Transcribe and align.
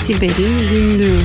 Siber'in 0.00 0.68
Günlüğü 0.70 1.18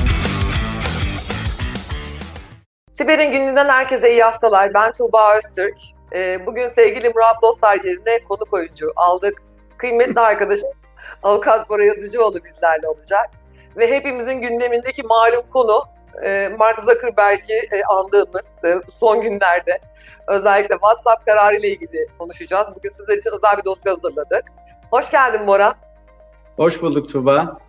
Siber'in 2.91 3.31
gününden 3.31 3.69
herkese 3.69 4.11
iyi 4.11 4.23
haftalar. 4.23 4.73
Ben 4.73 4.93
Tuğba 4.93 5.37
Öztürk. 5.37 5.77
Ee, 6.13 6.45
bugün 6.45 6.69
sevgili 6.69 7.09
Murat 7.09 7.41
Dostlar 7.41 7.83
yerine 7.83 8.19
konuk 8.23 8.53
oyuncu 8.53 8.91
aldık. 8.95 9.41
Kıymetli 9.77 10.19
arkadaşım 10.19 10.69
Avukat 11.23 11.69
Bora 11.69 11.85
Yazıcıoğlu 11.85 12.43
bizlerle 12.43 12.87
olacak. 12.87 13.29
Ve 13.77 13.91
hepimizin 13.91 14.41
gündemindeki 14.41 15.03
malum 15.03 15.43
konu 15.53 15.83
e, 16.23 16.51
Mark 16.59 16.79
Zuckerberg'i 16.79 17.69
e, 17.71 17.83
andığımız 17.83 18.45
e, 18.65 18.81
son 18.91 19.21
günlerde 19.21 19.79
özellikle 20.27 20.75
WhatsApp 20.75 21.25
kararı 21.25 21.55
ile 21.57 21.67
ilgili 21.67 22.07
konuşacağız. 22.17 22.67
Bugün 22.75 22.89
sizler 22.89 23.17
için 23.17 23.31
özel 23.31 23.57
bir 23.57 23.63
dosya 23.63 23.91
hazırladık. 23.91 24.43
Hoş 24.91 25.11
geldin 25.11 25.47
Bora. 25.47 25.75
Hoş 26.57 26.81
bulduk 26.81 27.09
Tuğba. 27.09 27.64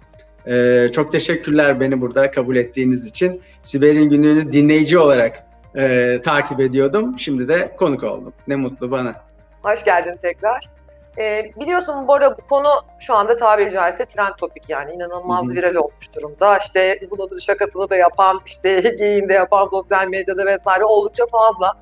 Ee, 0.47 0.91
çok 0.93 1.13
teşekkürler 1.13 1.81
beni 1.81 2.01
burada 2.01 2.31
kabul 2.31 2.57
ettiğiniz 2.57 3.07
için. 3.07 3.43
Siber'in 3.63 4.09
günlüğünü 4.09 4.53
dinleyici 4.53 4.99
olarak 4.99 5.47
e, 5.77 6.21
takip 6.25 6.61
ediyordum. 6.61 7.19
Şimdi 7.19 7.49
de 7.49 7.77
konuk 7.77 8.03
oldum. 8.03 8.33
Ne 8.49 8.57
mutlu 8.57 8.91
bana. 8.91 9.15
Hoş 9.63 9.85
geldin 9.85 10.17
tekrar. 10.23 10.77
Ee, 11.19 11.51
biliyorsun 11.61 12.09
Bora 12.09 12.39
bu 12.39 12.43
konu 12.49 12.69
şu 13.01 13.15
anda 13.15 13.37
tabiri 13.37 13.71
caizse 13.71 14.07
trend 14.07 14.35
topik 14.39 14.71
yani 14.71 14.93
inanılmaz 14.93 15.47
Hı 15.47 15.51
hı. 15.51 15.55
viral 15.55 15.75
olmuş 15.75 16.15
durumda. 16.15 16.59
İşte 16.59 17.01
bunun 17.11 17.39
şakasını 17.39 17.91
da 17.91 17.97
yapan, 17.97 18.41
işte 18.47 18.81
geyiğini 18.99 19.29
de 19.29 19.33
yapan 19.33 19.67
sosyal 19.67 20.09
medyada 20.09 20.47
vesaire 20.47 20.85
oldukça 20.85 21.27
fazla. 21.27 21.75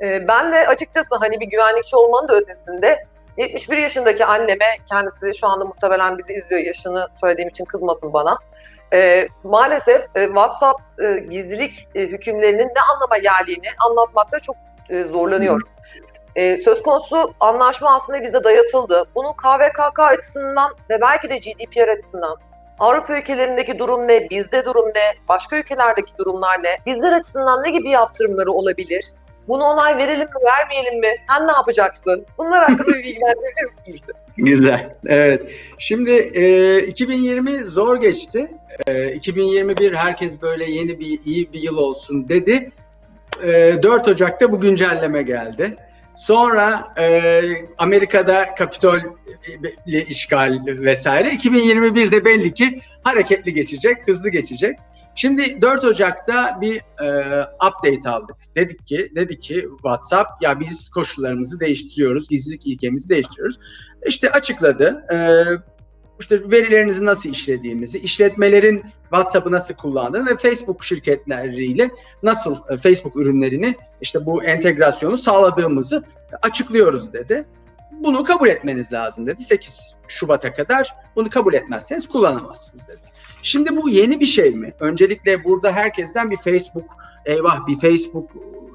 Ee, 0.00 0.28
ben 0.28 0.52
de 0.52 0.66
açıkçası 0.66 1.16
hani 1.20 1.40
bir 1.40 1.46
güvenlikçi 1.46 1.96
olmanın 1.96 2.28
da 2.28 2.36
ötesinde 2.36 3.04
71 3.36 3.76
yaşındaki 3.76 4.24
anneme, 4.24 4.76
kendisi 4.88 5.34
şu 5.34 5.46
anda 5.46 5.64
muhtemelen 5.64 6.18
bizi 6.18 6.32
izliyor, 6.32 6.60
yaşını 6.60 7.08
söylediğim 7.20 7.48
için 7.48 7.64
kızmasın 7.64 8.12
bana. 8.12 8.38
Ee, 8.92 9.28
maalesef 9.44 10.16
e, 10.16 10.26
WhatsApp 10.26 10.80
e, 11.02 11.18
gizlilik 11.30 11.88
e, 11.94 12.00
hükümlerinin 12.00 12.68
ne 12.68 12.80
anlama 12.94 13.18
geldiğini 13.18 13.68
anlatmakta 13.88 14.40
çok 14.40 14.56
e, 14.88 15.04
zorlanıyorum. 15.04 15.68
E, 16.36 16.58
söz 16.58 16.82
konusu 16.82 17.34
anlaşma 17.40 17.94
aslında 17.94 18.22
bize 18.22 18.44
dayatıldı. 18.44 19.04
Bunun 19.14 19.32
KVKK 19.32 19.98
açısından 19.98 20.72
ve 20.90 21.00
belki 21.00 21.30
de 21.30 21.38
GDPR 21.38 21.88
açısından 21.88 22.36
Avrupa 22.78 23.16
ülkelerindeki 23.16 23.78
durum 23.78 24.08
ne, 24.08 24.30
bizde 24.30 24.64
durum 24.64 24.88
ne, 24.88 25.14
başka 25.28 25.56
ülkelerdeki 25.56 26.18
durumlar 26.18 26.62
ne, 26.62 26.76
bizler 26.86 27.12
açısından 27.12 27.62
ne 27.62 27.70
gibi 27.70 27.90
yaptırımları 27.90 28.52
olabilir? 28.52 29.12
Bunu 29.50 29.64
onay 29.64 29.98
verelim 29.98 30.28
mi, 30.28 30.34
vermeyelim 30.44 31.00
mi? 31.00 31.14
Sen 31.28 31.46
ne 31.46 31.52
yapacaksın? 31.52 32.26
Bunlar 32.38 32.70
hakkında 32.70 32.88
bir 32.88 32.98
bilgilendirebilir 33.04 33.64
misin 33.66 33.84
bizi? 33.86 34.12
Güzel. 34.36 34.94
Evet. 35.06 35.50
Şimdi 35.78 36.10
e, 36.10 36.78
2020 36.82 37.64
zor 37.64 38.00
geçti. 38.00 38.50
E, 38.86 39.12
2021 39.12 39.92
herkes 39.92 40.42
böyle 40.42 40.64
yeni 40.64 40.98
bir 41.00 41.20
iyi 41.24 41.52
bir 41.52 41.62
yıl 41.62 41.76
olsun 41.76 42.28
dedi. 42.28 42.70
E, 43.42 43.82
4 43.82 44.08
Ocak'ta 44.08 44.52
bu 44.52 44.60
güncelleme 44.60 45.22
geldi. 45.22 45.76
Sonra 46.16 46.94
e, 46.98 47.42
Amerika'da 47.78 48.54
Kapitol 48.54 48.98
ile 49.86 50.04
işgal 50.04 50.58
vesaire. 50.66 51.28
2021'de 51.28 52.24
belli 52.24 52.54
ki 52.54 52.80
hareketli 53.02 53.54
geçecek, 53.54 54.08
hızlı 54.08 54.30
geçecek. 54.30 54.78
Şimdi 55.20 55.62
4 55.62 55.84
Ocak'ta 55.84 56.58
bir 56.60 56.76
e, 56.76 57.42
update 57.42 58.10
aldık. 58.10 58.36
Dedik 58.56 58.86
ki, 58.86 59.12
dedi 59.14 59.38
ki 59.38 59.68
WhatsApp 59.70 60.42
ya 60.42 60.60
biz 60.60 60.88
koşullarımızı 60.88 61.60
değiştiriyoruz, 61.60 62.28
gizlilik 62.28 62.66
ilkemizi 62.66 63.08
değiştiriyoruz. 63.08 63.58
İşte 64.06 64.30
açıkladı. 64.30 65.04
E, 65.12 65.18
işte 66.20 66.50
verilerinizi 66.50 67.04
nasıl 67.04 67.30
işlediğimizi, 67.30 67.98
işletmelerin 67.98 68.82
WhatsApp'ı 69.02 69.52
nasıl 69.52 69.74
kullandığını 69.74 70.30
ve 70.30 70.36
Facebook 70.36 70.84
şirketleriyle 70.84 71.90
nasıl 72.22 72.56
e, 72.70 72.76
Facebook 72.76 73.16
ürünlerini 73.16 73.74
işte 74.00 74.26
bu 74.26 74.44
entegrasyonu 74.44 75.18
sağladığımızı 75.18 76.02
açıklıyoruz 76.42 77.12
dedi. 77.12 77.44
Bunu 77.92 78.24
kabul 78.24 78.48
etmeniz 78.48 78.92
lazım 78.92 79.26
dedi. 79.26 79.42
8 79.42 79.96
Şubat'a 80.08 80.54
kadar 80.54 80.94
bunu 81.16 81.30
kabul 81.30 81.54
etmezseniz 81.54 82.08
kullanamazsınız 82.08 82.88
dedi. 82.88 83.00
Şimdi 83.42 83.76
bu 83.76 83.88
yeni 83.88 84.20
bir 84.20 84.26
şey 84.26 84.50
mi? 84.50 84.72
Öncelikle 84.80 85.44
burada 85.44 85.72
herkesten 85.72 86.30
bir 86.30 86.36
Facebook, 86.36 86.96
eyvah 87.26 87.66
bir 87.66 87.78
Facebook 87.78 88.30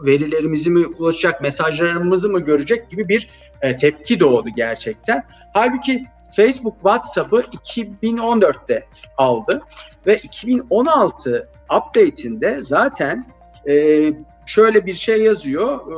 verilerimizi 0.06 0.70
mi 0.70 0.88
ulaşacak, 0.88 1.42
mesajlarımızı 1.42 2.30
mı 2.30 2.40
görecek 2.40 2.90
gibi 2.90 3.10
bir 3.10 3.30
e, 3.62 3.78
tepki 3.78 4.20
doğdu 4.20 4.50
gerçekten. 4.56 5.24
Halbuki 5.54 6.06
Facebook 6.36 6.74
WhatsApp'ı 6.74 7.42
2014'te 7.42 8.88
aldı 9.18 9.62
ve 10.08 10.18
2016 10.18 11.50
update'inde 11.78 12.60
zaten 12.64 13.26
e, 13.68 14.06
şöyle 14.46 14.86
bir 14.86 14.94
şey 14.94 15.22
yazıyor. 15.22 15.80
E, 15.80 15.98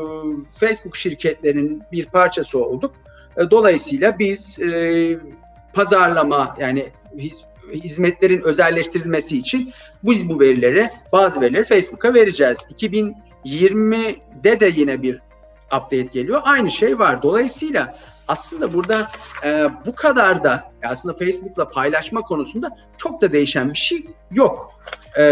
Facebook 0.60 0.96
şirketlerinin 0.96 1.84
bir 1.92 2.06
parçası 2.06 2.64
olduk. 2.64 2.96
E, 3.38 3.52
dolayısıyla 3.52 4.20
biz 4.20 4.60
e, 4.60 5.20
pazarlama 5.74 6.56
yani 6.60 6.92
hizmetlerin 7.74 8.42
özelleştirilmesi 8.42 9.38
için 9.38 9.74
biz 10.04 10.30
bu 10.30 10.40
verileri 10.40 10.90
bazı 11.14 11.42
verileri 11.42 11.64
Facebook'a 11.64 12.14
vereceğiz. 12.14 12.58
2020'de 12.76 14.60
de 14.60 14.72
yine 14.76 15.02
bir 15.02 15.20
update 15.68 16.02
geliyor. 16.02 16.42
Aynı 16.44 16.72
şey 16.72 17.00
var. 17.00 17.24
Dolayısıyla 17.24 17.98
aslında 18.28 18.74
burada 18.74 19.08
e, 19.46 19.68
bu 19.86 19.96
kadar 19.96 20.44
da 20.44 20.72
aslında 20.84 21.18
Facebook'la 21.18 21.70
paylaşma 21.70 22.22
konusunda 22.22 22.78
çok 22.98 23.22
da 23.22 23.34
değişen 23.34 23.70
bir 23.70 23.78
şey 23.78 24.06
yok. 24.32 24.80
E, 25.18 25.24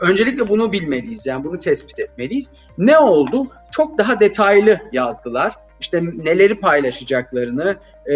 öncelikle 0.00 0.48
bunu 0.48 0.72
bilmeliyiz. 0.72 1.26
Yani 1.26 1.44
bunu 1.44 1.58
tespit 1.58 1.98
etmeliyiz. 1.98 2.50
Ne 2.78 2.98
oldu? 2.98 3.46
Çok 3.70 3.98
daha 3.98 4.20
detaylı 4.20 4.80
yazdılar. 4.92 5.54
İşte 5.80 6.02
neleri 6.04 6.60
paylaşacaklarını 6.60 7.76
e, 8.06 8.14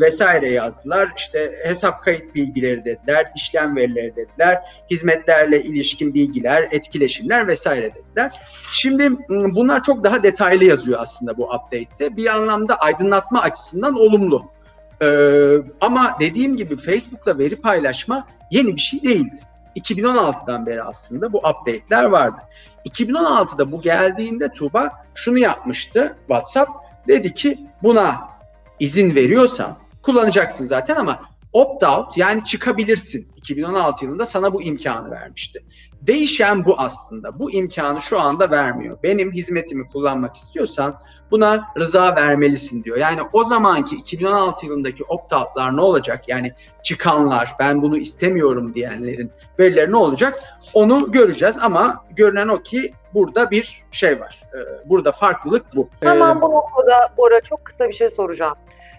vesaire 0.00 0.50
yazdılar. 0.50 1.12
İşte 1.16 1.52
hesap 1.64 2.04
kayıt 2.04 2.34
bilgileri 2.34 2.84
dediler, 2.84 3.32
işlem 3.36 3.76
verileri 3.76 4.16
dediler, 4.16 4.58
hizmetlerle 4.90 5.62
ilişkin 5.62 6.14
bilgiler, 6.14 6.68
etkileşimler 6.70 7.46
vesaire 7.46 7.94
dediler. 7.94 8.40
Şimdi 8.72 9.10
m, 9.10 9.18
bunlar 9.28 9.82
çok 9.82 10.04
daha 10.04 10.22
detaylı 10.22 10.64
yazıyor 10.64 11.00
aslında 11.00 11.36
bu 11.36 11.44
update'te. 11.44 12.16
Bir 12.16 12.26
anlamda 12.26 12.76
aydınlatma 12.76 13.42
açısından 13.42 13.94
olumlu. 13.94 14.52
Ee, 15.02 15.56
ama 15.80 16.16
dediğim 16.20 16.56
gibi 16.56 16.76
Facebook'la 16.76 17.38
veri 17.38 17.56
paylaşma 17.56 18.26
yeni 18.50 18.76
bir 18.76 18.80
şey 18.80 19.02
değildi. 19.02 19.38
2016'dan 19.76 20.66
beri 20.66 20.82
aslında 20.82 21.32
bu 21.32 21.38
update'ler 21.38 22.04
vardı. 22.04 22.40
2016'da 22.88 23.72
bu 23.72 23.80
geldiğinde 23.82 24.48
Tuba 24.48 25.04
şunu 25.14 25.38
yapmıştı 25.38 26.16
WhatsApp. 26.26 26.70
Dedi 27.08 27.34
ki 27.34 27.58
buna 27.82 28.28
izin 28.80 29.14
veriyorsan 29.14 29.76
kullanacaksın 30.02 30.64
zaten 30.64 30.96
ama 30.96 31.20
opt-out 31.52 32.16
yani 32.16 32.44
çıkabilirsin. 32.44 33.31
2016 33.42 34.04
yılında 34.04 34.26
sana 34.26 34.54
bu 34.54 34.62
imkanı 34.62 35.10
vermişti. 35.10 35.64
Değişen 36.02 36.64
bu 36.64 36.74
aslında. 36.78 37.38
Bu 37.38 37.50
imkanı 37.50 38.00
şu 38.00 38.20
anda 38.20 38.50
vermiyor. 38.50 38.98
Benim 39.02 39.32
hizmetimi 39.32 39.88
kullanmak 39.88 40.36
istiyorsan 40.36 40.94
buna 41.30 41.64
rıza 41.78 42.16
vermelisin 42.16 42.84
diyor. 42.84 42.96
Yani 42.96 43.20
o 43.32 43.44
zamanki 43.44 43.96
2016 43.96 44.66
yılındaki 44.66 45.02
opt-out'lar 45.04 45.76
ne 45.76 45.80
olacak? 45.80 46.28
Yani 46.28 46.52
çıkanlar, 46.82 47.54
ben 47.58 47.82
bunu 47.82 47.96
istemiyorum 47.96 48.74
diyenlerin 48.74 49.30
verileri 49.58 49.92
ne 49.92 49.96
olacak? 49.96 50.40
Onu 50.74 51.10
göreceğiz 51.12 51.58
ama 51.58 52.04
görünen 52.16 52.48
o 52.48 52.62
ki 52.62 52.92
burada 53.14 53.50
bir 53.50 53.84
şey 53.90 54.20
var. 54.20 54.42
Ee, 54.54 54.88
Burada 54.88 55.12
farklılık 55.12 55.76
bu. 55.76 55.88
Hemen 56.00 56.36
Ee, 56.36 56.40
bu 56.40 56.50
noktada 56.50 57.14
Bora 57.16 57.40
çok 57.40 57.64
kısa 57.64 57.88
bir 57.88 57.94
şey 57.94 58.10
soracağım. 58.10 58.54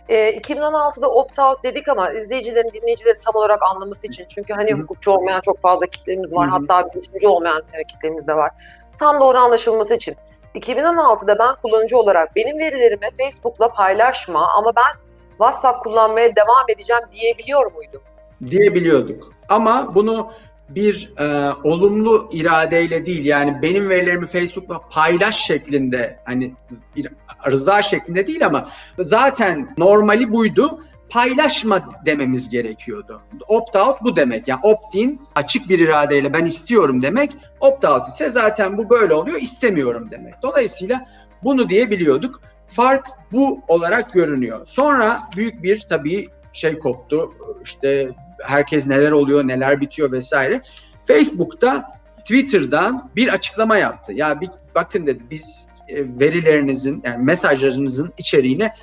Ee, 0.10 0.38
2016'da 0.38 1.08
opt-out 1.08 1.64
dedik 1.64 1.88
ama 1.88 2.12
izleyicilerin, 2.12 2.70
dinleyicilerin 2.74 3.20
tam 3.26 3.36
olarak 3.36 3.64
anlaması 3.64 4.08
için. 4.08 4.26
Çünkü 4.30 4.54
hani 4.54 4.74
hukukçu 4.74 5.12
olmayan 5.12 5.42
çok 5.42 5.62
fazla 5.62 5.86
kitlemiz 5.86 6.34
var. 6.34 6.50
Hatta 6.50 6.94
bilişimci 6.94 7.28
olmayan 7.28 7.62
e, 7.74 7.84
kitlemiz 7.84 8.28
de 8.28 8.36
var. 8.36 8.52
Tam 9.00 9.20
doğru 9.20 9.38
anlaşılması 9.38 9.94
için. 9.94 10.16
2016'da 10.56 11.40
ben 11.40 11.56
kullanıcı 11.62 11.98
olarak 11.98 12.36
benim 12.36 12.60
verilerimi 12.60 13.10
Facebook'la 13.18 13.70
paylaşma 13.70 14.48
ama 14.58 14.76
ben 14.76 15.04
WhatsApp 15.30 15.84
kullanmaya 15.84 16.36
devam 16.36 16.66
edeceğim 16.70 17.04
diyebiliyor 17.12 17.72
muydum? 17.72 18.02
diyebiliyorduk. 18.50 19.34
Ama 19.50 19.96
bunu 19.96 20.32
bir 20.76 21.14
e, 21.18 21.54
olumlu 21.64 22.30
iradeyle 22.32 23.06
değil 23.06 23.26
yani 23.26 23.62
benim 23.62 23.90
verilerimi 23.90 24.28
Facebook'la 24.28 24.82
paylaş 24.90 25.46
şeklinde 25.46 26.20
hani 26.26 26.54
bir 26.96 27.08
rıza 27.52 27.82
şeklinde 27.82 28.28
değil 28.28 28.46
ama 28.46 28.70
zaten 29.00 29.76
normali 29.78 30.32
buydu. 30.32 30.84
Paylaşma 31.10 31.90
dememiz 32.06 32.50
gerekiyordu. 32.50 33.22
Opt-out 33.48 34.04
bu 34.04 34.16
demek. 34.16 34.48
Yani 34.48 34.60
opt-in 34.64 35.22
açık 35.36 35.70
bir 35.70 35.80
iradeyle 35.80 36.34
ben 36.34 36.46
istiyorum 36.46 37.02
demek. 37.02 37.32
Opt-out 37.60 38.10
ise 38.10 38.30
zaten 38.30 38.78
bu 38.78 38.90
böyle 38.90 39.14
oluyor 39.14 39.42
istemiyorum 39.42 40.08
demek. 40.12 40.34
Dolayısıyla 40.42 41.06
bunu 41.44 41.70
diyebiliyorduk. 41.70 42.42
Fark 42.68 43.08
bu 43.32 43.62
olarak 43.68 44.14
görünüyor. 44.14 44.68
Sonra 44.68 45.22
büyük 45.36 45.64
bir 45.64 45.82
tabii 45.82 46.30
şey 46.54 46.80
koptu. 46.80 47.34
İşte 47.64 48.12
herkes 48.44 48.88
neler 48.88 49.12
oluyor, 49.12 49.48
neler 49.48 49.82
bitiyor 49.82 50.12
vesaire. 50.12 50.62
Facebook'ta 51.08 51.88
Twitter'dan 52.20 53.12
bir 53.16 53.28
açıklama 53.28 53.78
yaptı. 53.78 54.14
Ya 54.14 54.42
bir 54.42 54.50
bakın 54.76 55.08
dedi 55.08 55.24
biz 55.32 55.68
e, 55.90 56.20
verilerinizin 56.20 57.02
yani 57.06 57.24
mesajlarınızın 57.24 58.14
içeriğine 58.18 58.76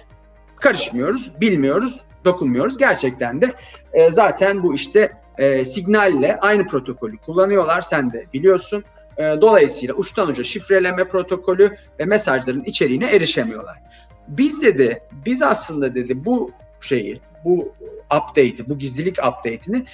karışmıyoruz, 0.56 1.40
bilmiyoruz, 1.40 2.00
dokunmuyoruz. 2.24 2.78
Gerçekten 2.78 3.42
de 3.42 3.52
e, 3.92 4.10
zaten 4.10 4.62
bu 4.62 4.74
işte 4.74 5.12
e, 5.38 5.64
signalle 5.64 6.38
aynı 6.40 6.66
protokolü 6.66 7.18
kullanıyorlar. 7.18 7.80
Sen 7.80 8.12
de 8.12 8.24
biliyorsun. 8.34 8.84
E, 9.16 9.22
dolayısıyla 9.22 9.94
uçtan 9.94 10.28
uca 10.28 10.44
şifreleme 10.44 11.08
protokolü 11.08 11.76
ve 11.98 12.04
mesajların 12.04 12.62
içeriğine 12.62 13.06
erişemiyorlar. 13.06 13.76
Biz 14.28 14.62
dedi, 14.62 15.02
biz 15.26 15.42
aslında 15.42 15.94
dedi 15.94 16.24
bu 16.24 16.52
şeyi, 16.84 17.20
bu 17.44 17.72
update'i, 18.06 18.68
bu 18.68 18.78
gizlilik 18.78 19.18
update'ini 19.18 19.86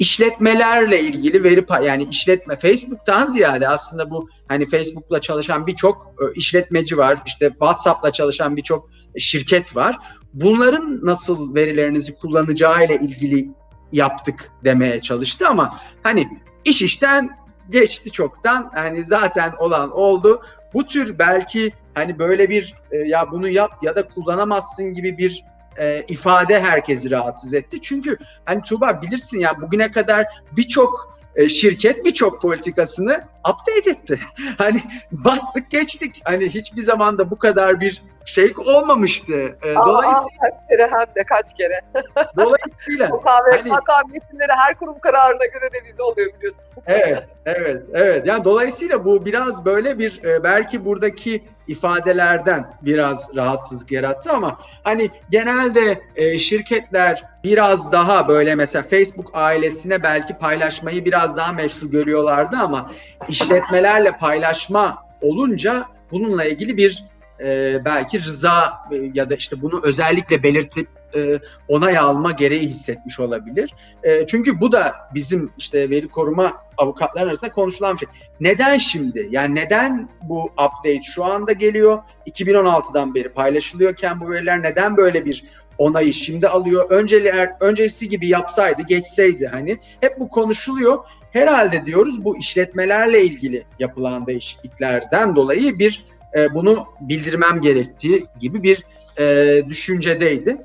işletmelerle 0.00 1.00
ilgili 1.00 1.44
veri 1.44 1.86
yani 1.86 2.04
işletme 2.10 2.56
Facebook'tan 2.56 3.26
ziyade 3.26 3.68
aslında 3.68 4.10
bu 4.10 4.28
hani 4.48 4.66
Facebook'la 4.66 5.20
çalışan 5.20 5.66
birçok 5.66 6.14
e, 6.20 6.24
işletmeci 6.34 6.98
var. 6.98 7.18
işte 7.26 7.48
WhatsApp'la 7.48 8.12
çalışan 8.12 8.56
birçok 8.56 8.90
şirket 9.18 9.76
var. 9.76 9.98
Bunların 10.34 11.00
nasıl 11.02 11.54
verilerinizi 11.54 12.14
kullanacağı 12.14 12.84
ile 12.84 12.94
ilgili 12.94 13.48
yaptık 13.92 14.52
demeye 14.64 15.00
çalıştı 15.00 15.48
ama 15.48 15.78
hani 16.02 16.28
iş 16.64 16.82
işten 16.82 17.30
geçti 17.70 18.10
çoktan. 18.10 18.70
Hani 18.74 19.04
zaten 19.04 19.52
olan 19.58 19.90
oldu. 19.90 20.42
Bu 20.74 20.84
tür 20.84 21.18
belki 21.18 21.72
hani 21.94 22.18
böyle 22.18 22.48
bir 22.48 22.74
e, 22.90 22.96
ya 22.96 23.30
bunu 23.30 23.48
yap 23.48 23.70
ya 23.82 23.96
da 23.96 24.08
kullanamazsın 24.08 24.94
gibi 24.94 25.18
bir 25.18 25.44
e, 25.78 26.04
ifade 26.08 26.60
herkesi 26.60 27.10
rahatsız 27.10 27.54
etti. 27.54 27.80
Çünkü 27.82 28.16
hani 28.44 28.62
Tuğba 28.62 29.02
bilirsin 29.02 29.38
ya 29.38 29.60
bugüne 29.60 29.92
kadar 29.92 30.26
birçok 30.52 31.20
e, 31.36 31.48
şirket 31.48 32.04
birçok 32.04 32.42
politikasını 32.42 33.24
update 33.50 33.90
etti. 33.90 34.20
hani 34.58 34.82
bastık 35.12 35.70
geçtik. 35.70 36.20
Hani 36.24 36.48
hiçbir 36.48 36.82
zamanda 36.82 37.30
bu 37.30 37.38
kadar 37.38 37.80
bir 37.80 38.02
şey 38.30 38.54
olmamıştı. 38.58 39.32
E, 39.62 39.74
dolayısıyla 39.74 40.38
kaç 40.40 40.68
kere 40.68 40.90
hem 40.92 41.14
de 41.16 41.24
kaç 41.24 41.56
kere. 41.56 41.80
dolayısıyla 42.36 43.10
kahve 43.24 43.50
hani, 43.56 44.52
her 44.56 44.74
kurum 44.74 44.98
kararına 44.98 45.46
göre 45.46 45.70
revize 45.74 46.02
oluyor 46.02 46.32
biliyorsun. 46.34 46.74
evet, 46.86 47.24
evet, 47.46 47.82
evet. 47.92 48.26
Yani 48.26 48.44
dolayısıyla 48.44 49.04
bu 49.04 49.26
biraz 49.26 49.64
böyle 49.64 49.98
bir 49.98 50.24
e, 50.24 50.44
belki 50.44 50.84
buradaki 50.84 51.44
ifadelerden 51.68 52.74
biraz 52.82 53.36
rahatsızlık 53.36 53.92
yarattı 53.92 54.32
ama 54.32 54.58
hani 54.82 55.10
genelde 55.30 56.00
e, 56.16 56.38
şirketler 56.38 57.24
biraz 57.44 57.92
daha 57.92 58.28
böyle 58.28 58.54
mesela 58.54 58.82
Facebook 58.82 59.30
ailesine 59.34 60.02
belki 60.02 60.34
paylaşmayı 60.38 61.04
biraz 61.04 61.36
daha 61.36 61.52
meşru 61.52 61.90
görüyorlardı 61.90 62.56
ama 62.56 62.90
işletmelerle 63.28 64.10
paylaşma 64.12 65.04
olunca 65.22 65.84
bununla 66.10 66.44
ilgili 66.44 66.76
bir 66.76 67.09
e, 67.44 67.80
belki 67.84 68.22
rıza 68.24 68.74
e, 68.92 69.10
ya 69.14 69.30
da 69.30 69.34
işte 69.34 69.62
bunu 69.62 69.80
özellikle 69.84 70.42
belirtip 70.42 70.88
e, 71.16 71.38
onay 71.68 71.98
alma 71.98 72.32
gereği 72.32 72.68
hissetmiş 72.68 73.20
olabilir. 73.20 73.74
E, 74.02 74.26
çünkü 74.26 74.60
bu 74.60 74.72
da 74.72 74.94
bizim 75.14 75.50
işte 75.58 75.90
veri 75.90 76.08
koruma 76.08 76.52
avukatlar 76.76 77.26
arasında 77.26 77.52
konuşulan 77.52 77.94
bir 77.94 77.98
şey. 77.98 78.08
Neden 78.40 78.78
şimdi? 78.78 79.28
Yani 79.30 79.54
neden 79.54 80.08
bu 80.22 80.44
update 80.44 81.02
şu 81.02 81.24
anda 81.24 81.52
geliyor? 81.52 81.98
2016'dan 82.26 83.14
beri 83.14 83.28
paylaşılıyorken 83.28 84.20
bu 84.20 84.30
veriler 84.30 84.62
neden 84.62 84.96
böyle 84.96 85.24
bir 85.24 85.44
onayı 85.78 86.12
şimdi 86.12 86.48
alıyor? 86.48 86.90
Önceli, 86.90 87.32
öncesi 87.60 88.08
gibi 88.08 88.28
yapsaydı, 88.28 88.82
geçseydi 88.82 89.46
hani 89.46 89.78
hep 90.00 90.20
bu 90.20 90.28
konuşuluyor. 90.28 90.98
Herhalde 91.30 91.86
diyoruz 91.86 92.24
bu 92.24 92.38
işletmelerle 92.38 93.24
ilgili 93.24 93.64
yapılan 93.78 94.26
değişikliklerden 94.26 95.36
dolayı 95.36 95.78
bir 95.78 96.04
e, 96.36 96.54
bunu 96.54 96.86
bildirmem 97.00 97.60
gerektiği 97.60 98.26
gibi 98.40 98.62
bir 98.62 98.84
e, 99.18 99.62
düşüncedeydi. 99.68 100.56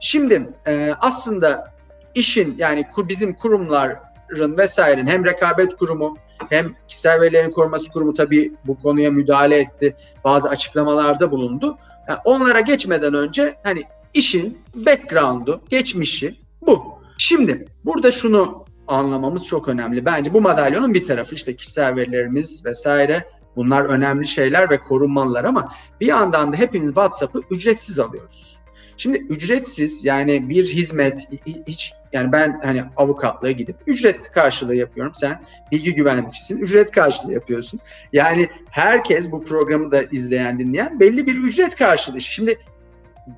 Şimdi 0.00 0.48
e, 0.66 0.92
aslında 1.00 1.74
işin 2.14 2.54
yani 2.58 2.86
bizim 2.96 3.34
kurumların 3.34 4.58
vesairenin 4.58 5.06
hem 5.06 5.24
rekabet 5.24 5.76
kurumu 5.76 6.16
hem 6.50 6.74
kişisel 6.88 7.20
verilerin 7.20 7.50
koruması 7.50 7.90
kurumu 7.90 8.14
tabii 8.14 8.52
bu 8.66 8.78
konuya 8.78 9.10
müdahale 9.10 9.58
etti. 9.58 9.96
Bazı 10.24 10.48
açıklamalarda 10.48 11.30
bulundu. 11.30 11.78
Yani 12.08 12.18
onlara 12.24 12.60
geçmeden 12.60 13.14
önce 13.14 13.56
hani 13.62 13.84
işin 14.14 14.58
background'u, 14.74 15.60
geçmişi 15.70 16.34
bu. 16.66 16.94
Şimdi 17.18 17.66
burada 17.84 18.10
şunu 18.10 18.64
anlamamız 18.88 19.46
çok 19.46 19.68
önemli. 19.68 20.04
Bence 20.04 20.32
bu 20.32 20.40
madalyonun 20.40 20.94
bir 20.94 21.04
tarafı 21.04 21.34
işte 21.34 21.56
kişisel 21.56 21.96
verilerimiz 21.96 22.66
vesaire 22.66 23.24
Bunlar 23.56 23.84
önemli 23.84 24.26
şeyler 24.26 24.70
ve 24.70 24.78
korunmalılar 24.78 25.44
ama 25.44 25.74
bir 26.00 26.06
yandan 26.06 26.52
da 26.52 26.56
hepimiz 26.56 26.88
WhatsApp'ı 26.88 27.42
ücretsiz 27.50 27.98
alıyoruz. 27.98 28.54
Şimdi 28.96 29.18
ücretsiz 29.18 30.04
yani 30.04 30.48
bir 30.48 30.66
hizmet 30.66 31.28
hiç 31.66 31.92
yani 32.12 32.32
ben 32.32 32.60
hani 32.64 32.84
avukatlığa 32.96 33.50
gidip 33.50 33.76
ücret 33.86 34.32
karşılığı 34.32 34.74
yapıyorum. 34.74 35.12
Sen 35.14 35.42
bilgi 35.72 35.94
güvenlikçisin, 35.94 36.58
ücret 36.58 36.90
karşılığı 36.90 37.32
yapıyorsun. 37.32 37.80
Yani 38.12 38.50
herkes 38.70 39.32
bu 39.32 39.44
programı 39.44 39.92
da 39.92 40.02
izleyen, 40.02 40.58
dinleyen 40.58 41.00
belli 41.00 41.26
bir 41.26 41.36
ücret 41.36 41.76
karşılığı. 41.76 42.20
Şimdi 42.20 42.58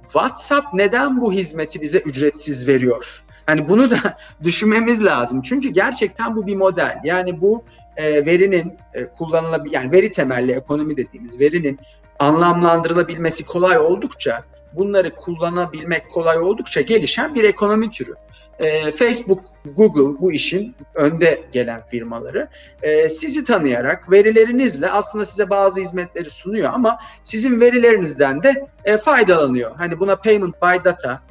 WhatsApp 0.03 0.75
neden 0.75 1.21
bu 1.21 1.33
hizmeti 1.33 1.81
bize 1.81 1.99
ücretsiz 1.99 2.69
veriyor? 2.69 3.23
Hani 3.47 3.69
bunu 3.69 3.91
da 3.91 4.19
düşünmemiz 4.45 5.05
lazım. 5.05 5.43
Çünkü 5.43 5.69
gerçekten 5.69 6.37
bu 6.37 6.47
bir 6.47 6.57
model. 6.57 7.01
Yani 7.05 7.41
bu 7.41 7.65
e, 7.97 8.27
verinin 8.27 8.79
e, 8.95 9.07
kullanılabil 9.07 9.73
yani 9.73 9.93
veri 9.93 10.11
temelli 10.11 10.53
ekonomi 10.53 10.97
dediğimiz 10.97 11.41
verinin 11.41 11.79
anlamlandırılabilmesi 12.19 13.47
kolay 13.47 13.79
oldukça 13.79 14.45
bunları 14.73 15.15
kullanabilmek 15.15 16.11
kolay 16.11 16.39
oldukça 16.39 16.81
gelişen 16.81 17.35
bir 17.35 17.45
ekonomi 17.45 17.91
türü. 17.91 18.15
E, 18.59 18.91
Facebook, 18.91 19.41
Google 19.77 20.21
bu 20.21 20.33
işin 20.33 20.75
önde 20.95 21.43
gelen 21.53 21.83
firmaları 21.87 22.49
e, 22.83 23.09
sizi 23.09 23.45
tanıyarak 23.45 24.11
verilerinizle 24.11 24.91
aslında 24.91 25.27
size 25.27 25.51
bazı 25.51 25.81
hizmetleri 25.81 26.31
sunuyor 26.31 26.73
ama 26.73 26.99
sizin 27.23 27.61
verilerinizden 27.61 28.43
de 28.43 28.67
faydalanıyor. 28.97 29.77
Hani 29.77 30.01
buna 30.01 30.17
payment 30.17 30.63
by 30.63 30.85
data 30.85 31.23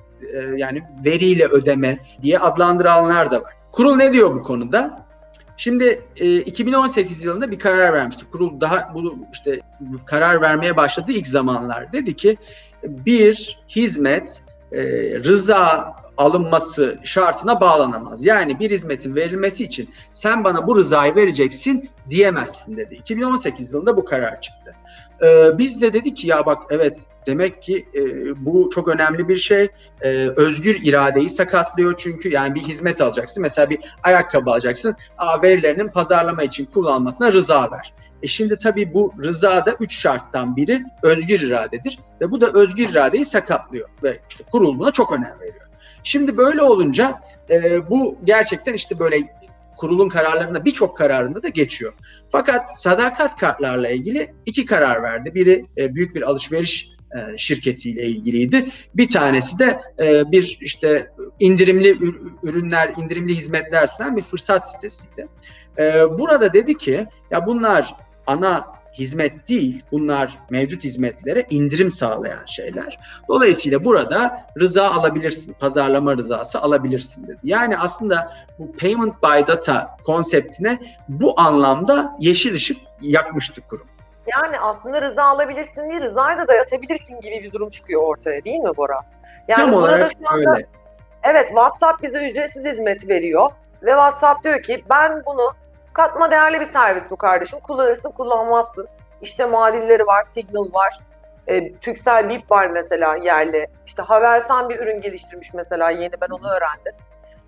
yani 0.57 0.83
veriyle 1.06 1.45
ödeme 1.45 2.00
diye 2.22 2.39
adlandıranlar 2.39 3.31
da 3.31 3.41
var. 3.41 3.53
Kurul 3.72 3.95
ne 3.95 4.13
diyor 4.13 4.36
bu 4.36 4.43
konuda? 4.43 5.04
Şimdi 5.57 6.01
e, 6.17 6.38
2018 6.38 7.24
yılında 7.24 7.51
bir 7.51 7.59
karar 7.59 7.93
vermişti. 7.93 8.25
Kurul 8.31 8.62
daha 8.62 8.91
bu 8.93 9.17
işte 9.33 9.59
karar 10.05 10.41
vermeye 10.41 10.77
başladığı 10.77 11.12
ilk 11.12 11.27
zamanlar 11.27 11.93
dedi 11.93 12.15
ki 12.15 12.38
bir 12.83 13.59
hizmet 13.69 14.43
e, 14.71 14.81
rıza 15.19 15.95
alınması 16.17 17.00
şartına 17.03 17.62
bağlanamaz. 17.62 18.25
Yani 18.25 18.59
bir 18.59 18.71
hizmetin 18.71 19.15
verilmesi 19.15 19.63
için 19.63 19.89
sen 20.12 20.43
bana 20.43 20.67
bu 20.67 20.75
rızayı 20.75 21.15
vereceksin 21.15 21.89
diyemezsin 22.09 22.77
dedi. 22.77 22.95
2018 22.95 23.74
yılında 23.74 23.97
bu 23.97 24.05
karar 24.05 24.41
çıktı. 24.41 24.75
Ee, 25.24 25.57
biz 25.57 25.81
de 25.81 25.93
dedik 25.93 26.17
ki 26.17 26.27
ya 26.27 26.45
bak 26.45 26.63
evet 26.69 27.05
demek 27.27 27.62
ki 27.62 27.86
e, 27.93 28.01
bu 28.45 28.69
çok 28.74 28.88
önemli 28.88 29.27
bir 29.27 29.36
şey. 29.36 29.67
Ee, 30.01 30.07
özgür 30.36 30.79
iradeyi 30.84 31.29
sakatlıyor 31.29 31.93
çünkü 31.98 32.29
yani 32.29 32.55
bir 32.55 32.62
hizmet 32.62 33.01
alacaksın. 33.01 33.43
Mesela 33.43 33.69
bir 33.69 33.79
ayakkabı 34.03 34.51
alacaksın. 34.51 34.95
Aa, 35.17 35.41
verilerinin 35.41 35.88
pazarlama 35.88 36.43
için 36.43 36.65
kullanılmasına 36.65 37.31
rıza 37.31 37.72
ver. 37.72 37.93
E 38.22 38.27
şimdi 38.27 38.57
tabii 38.57 38.93
bu 38.93 39.13
rıza 39.24 39.65
da 39.65 39.75
üç 39.79 40.00
şarttan 40.00 40.55
biri 40.55 40.84
özgür 41.03 41.39
iradedir 41.39 42.00
ve 42.22 42.31
bu 42.31 42.41
da 42.41 42.51
özgür 42.53 42.89
iradeyi 42.89 43.25
sakatlıyor 43.25 43.89
ve 44.03 44.19
işte 44.29 44.43
kurul 44.51 44.79
buna 44.79 44.91
çok 44.91 45.12
önem 45.12 45.36
veriyor. 45.39 45.65
Şimdi 46.03 46.38
böyle 46.38 46.62
olunca 46.62 47.19
e, 47.50 47.89
bu 47.89 48.17
gerçekten 48.24 48.74
işte 48.74 49.00
böyle 49.00 49.17
kurulun 49.77 50.10
kararlarında 50.10 50.65
birçok 50.65 50.98
kararında 50.98 51.44
da 51.44 51.48
geçiyor. 51.48 51.94
Fakat 52.29 52.79
sadakat 52.79 53.39
kartlarla 53.39 53.89
ilgili 53.89 54.34
iki 54.46 54.65
karar 54.65 55.03
verdi. 55.03 55.36
Biri 55.36 55.65
e, 55.77 55.96
büyük 55.96 56.15
bir 56.15 56.22
alışveriş 56.22 56.96
e, 57.15 57.38
şirketiyle 57.38 58.03
ilgiliydi. 58.05 58.67
Bir 58.96 59.08
tanesi 59.08 59.60
de 59.60 59.82
e, 60.00 60.32
bir 60.32 60.58
işte 60.62 61.12
indirimli 61.39 61.98
ürünler, 62.44 62.94
indirimli 62.98 63.36
hizmetler 63.36 63.88
sunan 63.88 64.17
bir 64.17 64.22
fırsat 64.22 64.72
sitesiydi. 64.72 65.27
E, 65.77 65.84
burada 66.20 66.53
dedi 66.53 66.77
ki 66.77 67.08
ya 67.32 67.48
bunlar 67.48 67.96
ana 68.27 68.75
hizmet 68.99 69.49
değil, 69.49 69.83
bunlar 69.91 70.37
mevcut 70.49 70.83
hizmetlere 70.83 71.45
indirim 71.49 71.91
sağlayan 71.91 72.45
şeyler. 72.45 72.99
Dolayısıyla 73.27 73.85
burada 73.85 74.45
rıza 74.59 74.91
alabilirsin, 74.91 75.53
pazarlama 75.53 76.17
rızası 76.17 76.61
alabilirsin 76.61 77.27
dedi. 77.27 77.37
Yani 77.43 77.77
aslında 77.77 78.33
bu 78.59 78.71
payment 78.71 79.23
by 79.23 79.47
data 79.47 79.97
konseptine 80.05 80.79
bu 81.07 81.39
anlamda 81.39 82.15
yeşil 82.19 82.55
ışık 82.55 82.77
yakmıştı 83.01 83.61
kurum. 83.61 83.87
Yani 84.27 84.59
aslında 84.59 85.01
rıza 85.01 85.23
alabilirsin 85.23 85.89
değil, 85.89 86.01
rızayı 86.01 86.37
da 86.37 86.47
dayatabilirsin 86.47 87.21
gibi 87.21 87.43
bir 87.43 87.51
durum 87.51 87.69
çıkıyor 87.69 88.01
ortaya 88.01 88.43
değil 88.43 88.59
mi 88.59 88.77
Bora? 88.77 89.01
Yani 89.47 89.57
Tam 89.57 89.73
olarak 89.73 90.11
şu 90.11 90.29
anda, 90.29 90.51
öyle. 90.51 90.67
Evet 91.23 91.47
WhatsApp 91.47 92.03
bize 92.03 92.29
ücretsiz 92.29 92.65
hizmet 92.65 93.09
veriyor 93.09 93.51
ve 93.83 93.89
WhatsApp 93.89 94.43
diyor 94.43 94.63
ki 94.63 94.83
ben 94.89 95.23
bunu 95.25 95.53
katma 95.95 96.31
değerli 96.31 96.59
bir 96.59 96.65
servis 96.65 97.11
bu 97.11 97.15
kardeşim. 97.15 97.59
Kullanırsın 97.59 98.11
kullanmazsın. 98.11 98.87
İşte 99.21 99.45
muadilleri 99.45 100.05
var, 100.05 100.23
Signal 100.23 100.73
var. 100.73 100.99
E, 101.47 101.73
Türksel 101.73 102.29
Bip 102.29 102.51
var 102.51 102.67
mesela 102.67 103.15
yerli. 103.15 103.67
İşte 103.85 104.01
Havelsan 104.01 104.69
bir 104.69 104.79
ürün 104.79 105.01
geliştirmiş 105.01 105.53
mesela 105.53 105.89
yeni 105.89 106.21
ben 106.21 106.27
onu 106.27 106.51
öğrendim. 106.51 106.93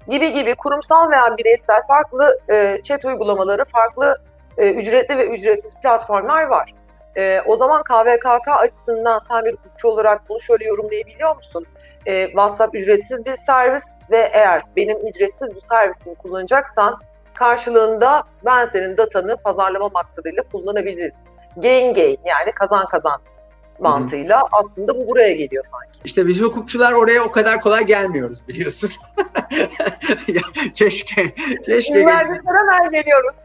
Gibi 0.07 0.33
gibi 0.33 0.55
kurumsal 0.55 1.11
veya 1.11 1.37
bireysel 1.37 1.81
farklı 1.81 2.39
e, 2.49 2.81
chat 2.83 3.05
uygulamaları, 3.05 3.65
farklı 3.65 4.21
e, 4.57 4.71
ücretli 4.71 5.17
ve 5.17 5.27
ücretsiz 5.27 5.75
platformlar 5.81 6.43
var. 6.43 6.73
E, 7.17 7.41
o 7.45 7.55
zaman 7.55 7.83
KVKK 7.83 8.47
açısından 8.47 9.19
sen 9.19 9.45
bir 9.45 9.53
hukukçu 9.53 9.87
olarak 9.87 10.29
bunu 10.29 10.39
şöyle 10.39 10.65
yorumlayabiliyor 10.65 11.35
musun? 11.35 11.65
E, 12.05 12.25
WhatsApp 12.25 12.75
ücretsiz 12.75 13.25
bir 13.25 13.35
servis 13.35 13.85
ve 14.11 14.29
eğer 14.33 14.61
benim 14.75 15.07
ücretsiz 15.07 15.55
bu 15.55 15.61
servisini 15.61 16.15
kullanacaksan 16.15 16.99
karşılığında 17.37 18.23
ben 18.45 18.65
senin 18.65 18.97
datanı 18.97 19.37
pazarlama 19.37 19.89
maksadıyla 19.89 20.43
kullanabilirim. 20.51 21.13
Gain 21.57 21.93
gain 21.93 22.19
yani 22.25 22.51
kazan 22.51 22.85
kazan 22.85 23.21
mantığıyla 23.79 24.39
Hı-hı. 24.39 24.47
aslında 24.51 24.97
bu 24.97 25.07
buraya 25.07 25.33
geliyor 25.33 25.65
sanki. 25.71 25.99
İşte 26.05 26.27
biz 26.27 26.41
hukukçular 26.41 26.91
oraya 26.91 27.23
o 27.23 27.31
kadar 27.31 27.61
kolay 27.61 27.85
gelmiyoruz 27.85 28.47
biliyorsun. 28.47 28.89
keşke 30.73 31.33
keşke 31.65 31.99
hemen 31.99 32.91
geliyoruz. 32.91 33.35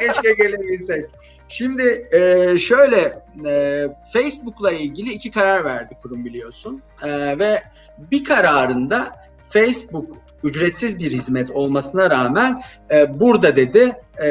keşke 0.00 0.32
gelebilsek. 0.32 1.06
Şimdi 1.48 2.08
e, 2.12 2.58
şöyle 2.58 3.22
e, 3.46 3.86
Facebook'la 4.12 4.72
ilgili 4.72 5.12
iki 5.12 5.30
karar 5.30 5.64
verdi 5.64 5.96
kurum 6.02 6.24
biliyorsun 6.24 6.82
e, 7.04 7.38
ve 7.38 7.62
bir 7.98 8.24
kararında 8.24 9.12
Facebook 9.48 10.16
ücretsiz 10.44 10.98
bir 10.98 11.10
hizmet 11.10 11.50
olmasına 11.50 12.10
rağmen 12.10 12.62
e, 12.90 13.20
burada 13.20 13.56
dedi 13.56 13.92
e, 14.22 14.30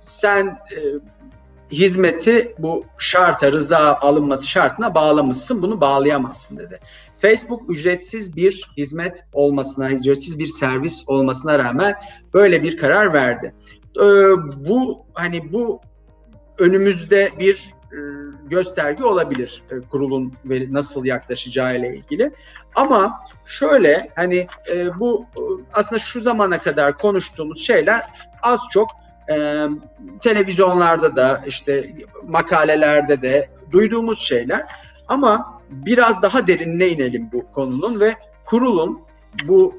sen 0.00 0.46
e, 0.46 0.78
hizmeti 1.72 2.54
bu 2.58 2.84
şarta 2.98 3.52
rıza 3.52 3.94
alınması 3.94 4.48
şartına 4.48 4.94
bağlamışsın 4.94 5.62
bunu 5.62 5.80
bağlayamazsın 5.80 6.58
dedi. 6.58 6.78
Facebook 7.18 7.70
ücretsiz 7.70 8.36
bir 8.36 8.70
hizmet 8.76 9.24
olmasına, 9.32 9.90
ücretsiz 9.90 10.38
bir 10.38 10.46
servis 10.46 11.04
olmasına 11.06 11.58
rağmen 11.58 11.94
böyle 12.34 12.62
bir 12.62 12.76
karar 12.76 13.12
verdi. 13.12 13.54
Ee, 13.96 14.02
bu 14.56 15.06
hani 15.14 15.52
bu 15.52 15.80
önümüzde 16.58 17.32
bir 17.38 17.74
gösterge 18.46 19.04
olabilir 19.04 19.62
e, 19.70 19.74
kurulun 19.90 20.32
ve 20.44 20.66
nasıl 20.70 21.04
yaklaşacağı 21.04 21.76
ile 21.76 21.96
ilgili. 21.96 22.30
Ama 22.74 23.20
şöyle 23.46 24.10
hani 24.16 24.46
e, 24.72 24.98
bu 24.98 25.26
aslında 25.72 25.98
şu 25.98 26.20
zamana 26.20 26.58
kadar 26.58 26.98
konuştuğumuz 26.98 27.66
şeyler 27.66 28.04
az 28.42 28.60
çok 28.70 28.88
e, 29.30 29.66
televizyonlarda 30.20 31.16
da 31.16 31.42
işte 31.46 31.92
makalelerde 32.26 33.22
de 33.22 33.48
duyduğumuz 33.72 34.18
şeyler. 34.18 34.62
Ama 35.08 35.60
biraz 35.70 36.22
daha 36.22 36.46
derinine 36.46 36.88
inelim 36.88 37.28
bu 37.32 37.52
konunun 37.52 38.00
ve 38.00 38.16
kurulun 38.44 39.00
bu 39.44 39.78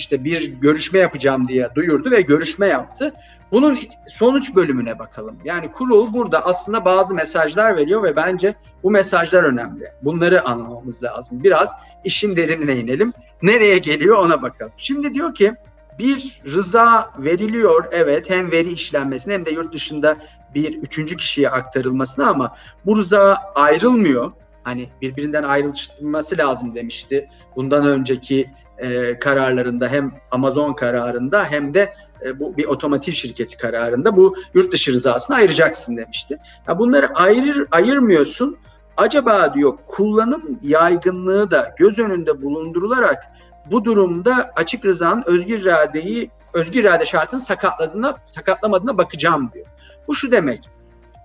işte 0.00 0.24
bir 0.24 0.52
görüşme 0.52 0.98
yapacağım 0.98 1.48
diye 1.48 1.68
duyurdu 1.74 2.10
ve 2.10 2.20
görüşme 2.20 2.66
yaptı. 2.66 3.14
Bunun 3.52 3.78
sonuç 4.06 4.56
bölümüne 4.56 4.98
bakalım. 4.98 5.36
Yani 5.44 5.72
kurul 5.72 6.12
burada 6.12 6.46
aslında 6.46 6.84
bazı 6.84 7.14
mesajlar 7.14 7.76
veriyor 7.76 8.02
ve 8.02 8.16
bence 8.16 8.54
bu 8.82 8.90
mesajlar 8.90 9.42
önemli. 9.42 9.84
Bunları 10.02 10.48
anlamamız 10.48 11.02
lazım. 11.02 11.44
Biraz 11.44 11.72
işin 12.04 12.36
derinine 12.36 12.76
inelim. 12.76 13.12
Nereye 13.42 13.78
geliyor 13.78 14.18
ona 14.18 14.42
bakalım. 14.42 14.72
Şimdi 14.76 15.14
diyor 15.14 15.34
ki 15.34 15.54
bir 15.98 16.42
rıza 16.46 17.10
veriliyor 17.18 17.84
evet 17.92 18.30
hem 18.30 18.50
veri 18.50 18.72
işlenmesine 18.72 19.34
hem 19.34 19.46
de 19.46 19.50
yurt 19.50 19.74
dışında 19.74 20.16
bir 20.54 20.74
üçüncü 20.82 21.16
kişiye 21.16 21.50
aktarılmasına 21.50 22.28
ama 22.28 22.56
bu 22.86 22.96
rıza 22.96 23.38
ayrılmıyor. 23.54 24.32
Hani 24.62 24.88
birbirinden 25.00 25.42
ayrılması 25.42 26.38
lazım 26.38 26.74
demişti. 26.74 27.28
Bundan 27.56 27.86
önceki 27.86 28.50
e, 28.80 29.18
kararlarında 29.18 29.88
hem 29.88 30.12
Amazon 30.30 30.72
kararında 30.72 31.44
hem 31.44 31.74
de 31.74 31.94
e, 32.24 32.38
bu 32.38 32.56
bir 32.56 32.64
otomotiv 32.64 33.12
şirketi 33.12 33.56
kararında 33.56 34.16
bu 34.16 34.36
yurt 34.54 34.72
dışı 34.72 34.92
rızasını 34.92 35.36
ayıracaksın 35.36 35.96
demişti. 35.96 36.38
Ya 36.68 36.78
bunları 36.78 37.08
ayır 37.14 37.66
ayırmıyorsun. 37.70 38.56
Acaba 38.96 39.54
diyor 39.54 39.78
kullanım 39.86 40.58
yaygınlığı 40.62 41.50
da 41.50 41.74
göz 41.78 41.98
önünde 41.98 42.42
bulundurularak 42.42 43.24
bu 43.70 43.84
durumda 43.84 44.50
açık 44.56 44.84
rızanın 44.84 45.22
özgür 45.26 45.58
iradeyi 45.58 46.30
özgür 46.54 46.80
irade 46.80 47.06
şartını 47.06 47.40
sakatladığına 47.40 48.16
sakatlamadığına 48.24 48.98
bakacağım 48.98 49.50
diyor. 49.54 49.66
Bu 50.08 50.14
şu 50.14 50.30
demek. 50.30 50.70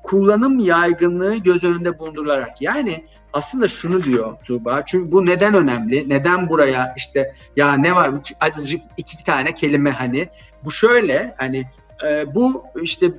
Kullanım 0.03 0.59
yaygınlığı 0.59 1.35
göz 1.35 1.63
önünde 1.63 2.00
bulundurularak 2.00 2.62
yani 2.62 3.05
aslında 3.35 3.67
şunu 3.67 4.03
diyor 4.03 4.37
Tuğba. 4.43 4.85
Çünkü 4.85 5.11
bu 5.11 5.25
neden 5.25 5.53
önemli? 5.53 6.09
Neden 6.09 6.49
buraya 6.49 6.93
işte 6.97 7.35
ya 7.55 7.73
ne 7.73 7.95
var 7.95 8.11
azıcık 8.41 8.81
iki 8.97 9.23
tane 9.23 9.53
kelime 9.53 9.91
hani. 9.91 10.29
Bu 10.63 10.71
şöyle 10.71 11.35
hani 11.37 11.65
e, 12.07 12.35
bu 12.35 12.63
işte 12.81 13.11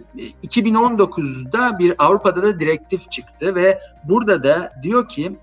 2019'da 0.45 1.79
bir 1.79 1.95
Avrupa'da 1.99 2.43
da 2.43 2.61
direktif 2.61 3.11
çıktı 3.11 3.55
ve 3.55 3.79
burada 4.05 4.45
da 4.45 4.73
diyor 4.83 5.09
ki 5.09 5.37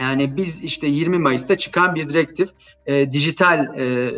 yani 0.00 0.36
biz 0.36 0.64
işte 0.64 0.86
20 0.86 1.18
Mayıs'ta 1.18 1.56
çıkan 1.56 1.94
bir 1.94 2.08
direktif 2.08 2.48
e, 2.86 3.12
dijital 3.12 3.78
e, 3.78 4.10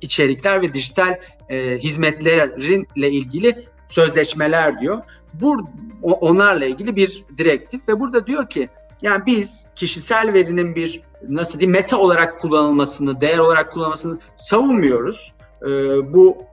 içerikler 0.00 0.62
ve 0.62 0.74
dijital 0.74 1.18
e, 1.48 1.78
hizmetlerinle 1.78 3.10
ilgili 3.10 3.64
sözleşmeler 3.88 4.80
diyor. 4.80 5.02
Bu 5.32 5.68
onlarla 6.02 6.64
ilgili 6.64 6.96
bir 6.96 7.24
direktif 7.38 7.88
ve 7.88 8.00
burada 8.00 8.26
diyor 8.26 8.48
ki 8.48 8.68
yani 9.04 9.26
biz 9.26 9.66
kişisel 9.76 10.32
verinin 10.32 10.74
bir 10.74 11.02
nasıl 11.28 11.60
diyeyim 11.60 11.80
meta 11.80 11.96
olarak 11.96 12.40
kullanılmasını, 12.40 13.20
değer 13.20 13.38
olarak 13.38 13.72
kullanılmasını 13.72 14.18
savunmuyoruz. 14.36 15.34
Ee, 15.62 15.68
bu 16.14 16.44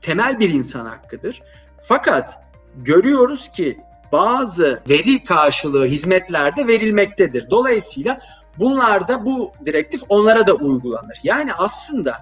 temel 0.00 0.40
bir 0.40 0.50
insan 0.50 0.86
hakkıdır. 0.86 1.42
Fakat 1.82 2.42
görüyoruz 2.76 3.48
ki 3.52 3.78
bazı 4.12 4.82
veri 4.88 5.24
karşılığı 5.24 5.86
hizmetlerde 5.86 6.66
verilmektedir. 6.66 7.50
Dolayısıyla 7.50 8.20
bunlarda 8.58 9.24
bu 9.24 9.52
direktif 9.64 10.00
onlara 10.08 10.46
da 10.46 10.54
uygulanır. 10.54 11.20
Yani 11.22 11.54
aslında 11.54 12.12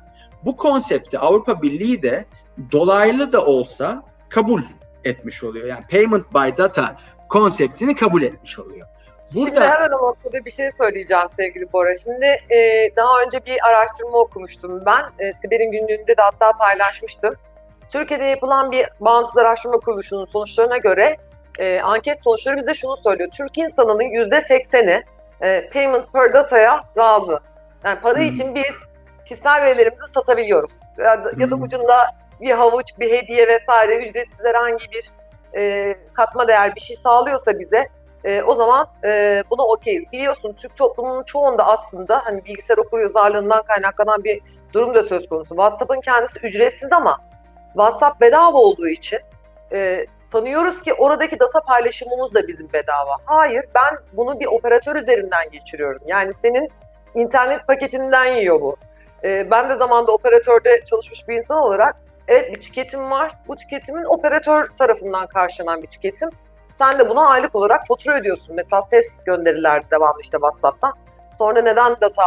bu 0.45 0.57
konsepti 0.57 1.19
Avrupa 1.19 1.63
Birliği 1.63 2.03
de 2.03 2.25
dolaylı 2.73 3.33
da 3.33 3.45
olsa 3.45 4.03
kabul 4.29 4.63
etmiş 5.05 5.45
oluyor. 5.45 5.67
Yani 5.67 5.85
payment 5.91 6.35
by 6.35 6.63
data 6.63 6.97
konseptini 7.29 7.95
kabul 7.95 8.23
etmiş 8.23 8.59
oluyor. 8.59 8.87
Burada... 9.35 9.51
Şimdi 9.51 9.61
hemen 9.61 9.91
o 9.91 10.09
noktada 10.09 10.45
bir 10.45 10.51
şey 10.51 10.73
söyleyeceğim 10.73 11.27
sevgili 11.37 11.73
Bora. 11.73 11.97
Şimdi 11.97 12.25
e, 12.51 12.91
daha 12.97 13.23
önce 13.23 13.47
bir 13.47 13.69
araştırma 13.69 14.19
okumuştum 14.19 14.87
ben. 14.87 15.03
E, 15.19 15.35
Siber'in 15.35 15.71
günlüğünde 15.71 16.17
de 16.17 16.23
hatta 16.23 16.53
paylaşmıştım. 16.53 17.35
Türkiye'de 17.91 18.25
yapılan 18.25 18.73
bir 18.73 18.87
bağımsız 19.01 19.37
araştırma 19.37 19.79
kuruluşunun 19.79 20.25
sonuçlarına 20.25 20.77
göre 20.77 21.17
e, 21.59 21.81
anket 21.81 22.23
sonuçları 22.23 22.57
bize 22.57 22.75
şunu 22.75 22.97
söylüyor. 22.97 23.31
Türk 23.31 23.59
insanının 23.59 24.03
%80'i 24.03 25.05
e, 25.41 25.71
payment 25.71 26.13
per 26.13 26.35
data'ya 26.35 26.85
razı. 26.97 27.39
Yani 27.85 28.01
para 28.01 28.19
hmm. 28.19 28.25
için 28.25 28.55
biz 28.55 28.75
kişisel 29.27 29.63
verilerimizi 29.63 30.13
satabiliyoruz. 30.15 30.73
Ya 30.99 31.25
da, 31.25 31.31
hmm. 31.31 31.41
ya 31.41 31.51
da 31.51 31.55
ucunda 31.55 32.15
bir 32.41 32.51
havuç, 32.51 32.87
bir 32.99 33.13
hediye 33.13 33.49
vesaire 33.49 33.97
ücretsiz 33.97 34.45
herhangi 34.45 34.85
bir 34.93 35.05
e, 35.57 35.95
katma 36.15 36.49
değer 36.49 36.75
bir 36.75 36.81
şey 36.81 36.97
sağlıyorsa 36.97 37.59
bize 37.59 37.89
e, 38.25 38.43
o 38.43 38.55
zaman 38.55 38.87
e, 39.05 39.43
buna 39.51 39.63
okeyiz. 39.63 40.13
Biliyorsun 40.13 40.53
Türk 40.53 40.77
toplumunun 40.77 41.23
çoğunda 41.23 41.67
aslında 41.67 42.23
hani 42.25 42.45
bilgisayar 42.45 42.79
okur 42.79 42.99
yazarlığından 42.99 43.63
kaynaklanan 43.63 44.25
bir 44.25 44.41
durum 44.73 44.95
da 44.95 45.03
söz 45.03 45.29
konusu. 45.29 45.49
WhatsApp'ın 45.49 46.01
kendisi 46.01 46.39
ücretsiz 46.39 46.93
ama 46.93 47.19
WhatsApp 47.73 48.21
bedava 48.21 48.59
olduğu 48.59 48.89
için 48.89 49.19
e, 49.73 50.07
sanıyoruz 50.33 50.83
ki 50.83 50.95
oradaki 50.95 51.41
data 51.41 51.61
paylaşımımız 51.61 52.35
da 52.35 52.49
bizim 52.49 52.73
bedava. 52.73 53.17
Hayır, 53.25 53.65
ben 53.75 53.99
bunu 54.13 54.41
bir 54.41 54.47
operatör 54.47 54.97
üzerinden 54.97 55.51
geçiriyorum. 55.51 56.03
Yani 56.07 56.33
senin 56.43 56.71
internet 57.15 57.67
paketinden 57.67 58.27
yiyor 58.27 58.61
bu. 58.61 58.77
E, 59.25 59.51
ben 59.51 59.71
de 59.71 59.77
zamanda 59.77 60.13
operatörde 60.13 60.85
çalışmış 60.85 61.29
bir 61.29 61.37
insan 61.37 61.59
olarak 61.59 61.97
evet 62.29 62.57
bir 62.57 62.63
tüketim 62.63 63.11
var. 63.11 63.33
Bu 63.49 63.57
tüketimin 63.57 64.05
operatör 64.05 64.69
tarafından 64.79 65.27
karşılanan 65.27 65.83
bir 65.83 65.87
tüketim. 65.87 66.31
Sen 66.79 66.99
de 66.99 67.09
buna 67.09 67.29
aylık 67.29 67.55
olarak 67.55 67.87
fatura 67.87 68.15
ödüyorsun. 68.19 68.57
Mesela 68.57 68.83
ses 68.83 69.25
gönderiler 69.25 69.91
devamlı 69.91 70.21
işte 70.21 70.37
WhatsApp'tan. 70.37 70.93
Sonra 71.39 71.63
neden 71.63 71.97
data 72.01 72.23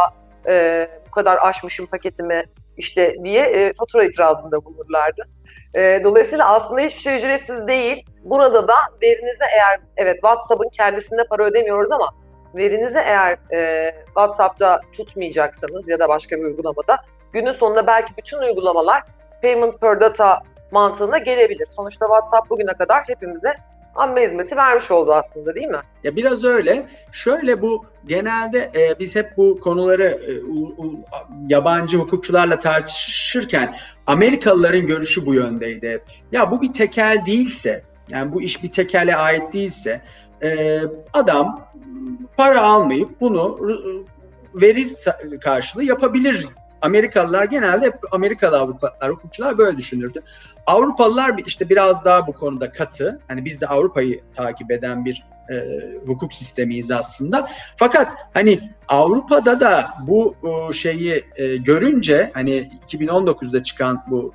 e, 0.46 0.88
bu 1.06 1.10
kadar 1.10 1.38
aşmışım 1.42 1.86
paketimi 1.86 2.44
işte 2.76 3.16
diye 3.24 3.42
e, 3.46 3.72
fatura 3.72 4.04
itirazında 4.04 4.64
bulurlardı. 4.64 5.22
E, 5.74 6.00
dolayısıyla 6.04 6.54
aslında 6.54 6.80
hiçbir 6.80 7.00
şey 7.00 7.18
ücretsiz 7.18 7.68
değil. 7.68 8.04
Burada 8.24 8.68
da 8.68 8.74
verinize 9.02 9.44
eğer 9.54 9.80
evet 9.96 10.14
WhatsApp'ın 10.14 10.68
kendisinde 10.68 11.24
para 11.24 11.44
ödemiyoruz 11.44 11.90
ama 11.92 12.10
verinizi 12.54 12.98
eğer 12.98 13.38
e, 13.52 13.92
WhatsApp'ta 14.06 14.80
tutmayacaksanız 14.92 15.88
ya 15.88 15.98
da 15.98 16.08
başka 16.08 16.36
bir 16.36 16.42
uygulamada 16.42 16.96
günün 17.32 17.52
sonunda 17.52 17.86
belki 17.86 18.12
bütün 18.18 18.38
uygulamalar 18.38 19.02
payment 19.42 19.80
per 19.80 20.00
data 20.00 20.42
mantığına 20.70 21.18
gelebilir. 21.18 21.66
Sonuçta 21.66 22.06
WhatsApp 22.06 22.50
bugüne 22.50 22.72
kadar 22.72 23.02
hepimize 23.06 23.54
amme 23.94 24.24
hizmeti 24.24 24.56
vermiş 24.56 24.90
oldu 24.90 25.14
aslında 25.14 25.54
değil 25.54 25.66
mi? 25.66 25.80
Ya 26.04 26.16
biraz 26.16 26.44
öyle. 26.44 26.86
Şöyle 27.12 27.62
bu 27.62 27.84
genelde 28.06 28.70
e, 28.74 28.98
biz 28.98 29.16
hep 29.16 29.36
bu 29.36 29.60
konuları 29.60 30.04
e, 30.04 30.40
u, 30.40 30.74
u, 30.78 31.00
yabancı 31.48 31.98
hukukçularla 31.98 32.58
tartışırken 32.58 33.76
Amerikalıların 34.06 34.86
görüşü 34.86 35.26
bu 35.26 35.34
yöndeydi. 35.34 36.04
Ya 36.32 36.50
bu 36.50 36.62
bir 36.62 36.72
tekel 36.72 37.22
değilse, 37.26 37.84
yani 38.10 38.32
bu 38.32 38.42
iş 38.42 38.62
bir 38.62 38.72
tekele 38.72 39.16
ait 39.16 39.52
değilse 39.52 40.00
e, 40.42 40.80
adam 41.12 41.68
para 42.36 42.62
almayıp 42.62 43.20
bunu 43.20 43.58
veri 44.54 44.86
karşılığı 45.40 45.84
yapabilir. 45.84 46.46
Amerikalılar 46.82 47.44
genelde 47.44 47.86
hep 47.86 47.94
Amerikalı 48.10 48.58
avukatlar, 48.58 49.10
hukukçular 49.10 49.58
böyle 49.58 49.76
düşünürdü. 49.76 50.22
Avrupalılar 50.70 51.34
işte 51.46 51.68
biraz 51.68 52.04
daha 52.04 52.26
bu 52.26 52.32
konuda 52.32 52.72
katı. 52.72 53.20
Hani 53.28 53.44
biz 53.44 53.60
de 53.60 53.66
Avrupa'yı 53.66 54.20
takip 54.34 54.70
eden 54.70 55.04
bir 55.04 55.24
e, 55.50 55.54
hukuk 56.06 56.34
sistemiyiz 56.34 56.90
aslında. 56.90 57.48
Fakat 57.76 58.12
hani 58.34 58.58
Avrupa'da 58.88 59.60
da 59.60 59.90
bu 60.06 60.34
e, 60.44 60.72
şeyi 60.72 61.24
e, 61.36 61.56
görünce 61.56 62.30
hani 62.34 62.70
2019'da 62.88 63.62
çıkan 63.62 64.02
bu 64.06 64.34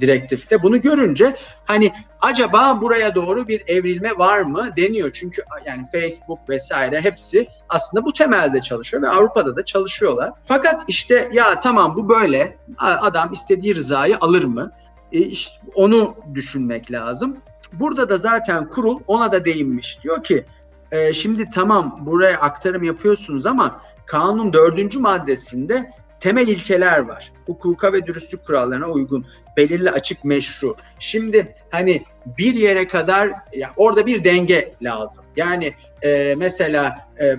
direktifte 0.00 0.62
bunu 0.62 0.80
görünce 0.80 1.36
hani 1.64 1.92
acaba 2.20 2.80
buraya 2.80 3.14
doğru 3.14 3.48
bir 3.48 3.62
evrilme 3.66 4.18
var 4.18 4.40
mı 4.40 4.70
deniyor. 4.76 5.10
Çünkü 5.12 5.42
yani 5.66 5.86
Facebook 5.92 6.48
vesaire 6.48 7.00
hepsi 7.00 7.46
aslında 7.68 8.04
bu 8.04 8.12
temelde 8.12 8.60
çalışıyor 8.60 9.02
ve 9.02 9.08
Avrupa'da 9.08 9.56
da 9.56 9.64
çalışıyorlar. 9.64 10.32
Fakat 10.44 10.84
işte 10.88 11.28
ya 11.32 11.60
tamam 11.60 11.96
bu 11.96 12.08
böyle 12.08 12.56
adam 12.78 13.32
istediği 13.32 13.74
rızayı 13.74 14.16
alır 14.20 14.44
mı? 14.44 14.72
E 15.12 15.18
işte 15.18 15.54
onu 15.74 16.14
düşünmek 16.34 16.92
lazım. 16.92 17.36
Burada 17.72 18.10
da 18.10 18.18
zaten 18.18 18.68
kurul 18.68 19.00
ona 19.06 19.32
da 19.32 19.44
değinmiş. 19.44 20.02
Diyor 20.02 20.24
ki 20.24 20.44
e, 20.92 21.12
şimdi 21.12 21.50
tamam 21.50 21.98
buraya 22.00 22.40
aktarım 22.40 22.82
yapıyorsunuz 22.82 23.46
ama 23.46 23.80
kanun 24.06 24.52
dördüncü 24.52 24.98
maddesinde 24.98 25.90
temel 26.20 26.48
ilkeler 26.48 26.98
var. 26.98 27.32
Hukuka 27.46 27.92
ve 27.92 28.06
dürüstlük 28.06 28.46
kurallarına 28.46 28.86
uygun, 28.86 29.26
belirli 29.56 29.90
açık 29.90 30.24
meşru. 30.24 30.76
Şimdi 30.98 31.54
hani 31.70 32.04
bir 32.38 32.54
yere 32.54 32.88
kadar 32.88 33.30
ya 33.52 33.72
orada 33.76 34.06
bir 34.06 34.24
denge 34.24 34.74
lazım. 34.82 35.24
Yani 35.36 35.74
e, 36.02 36.34
mesela 36.38 37.08
e, 37.20 37.36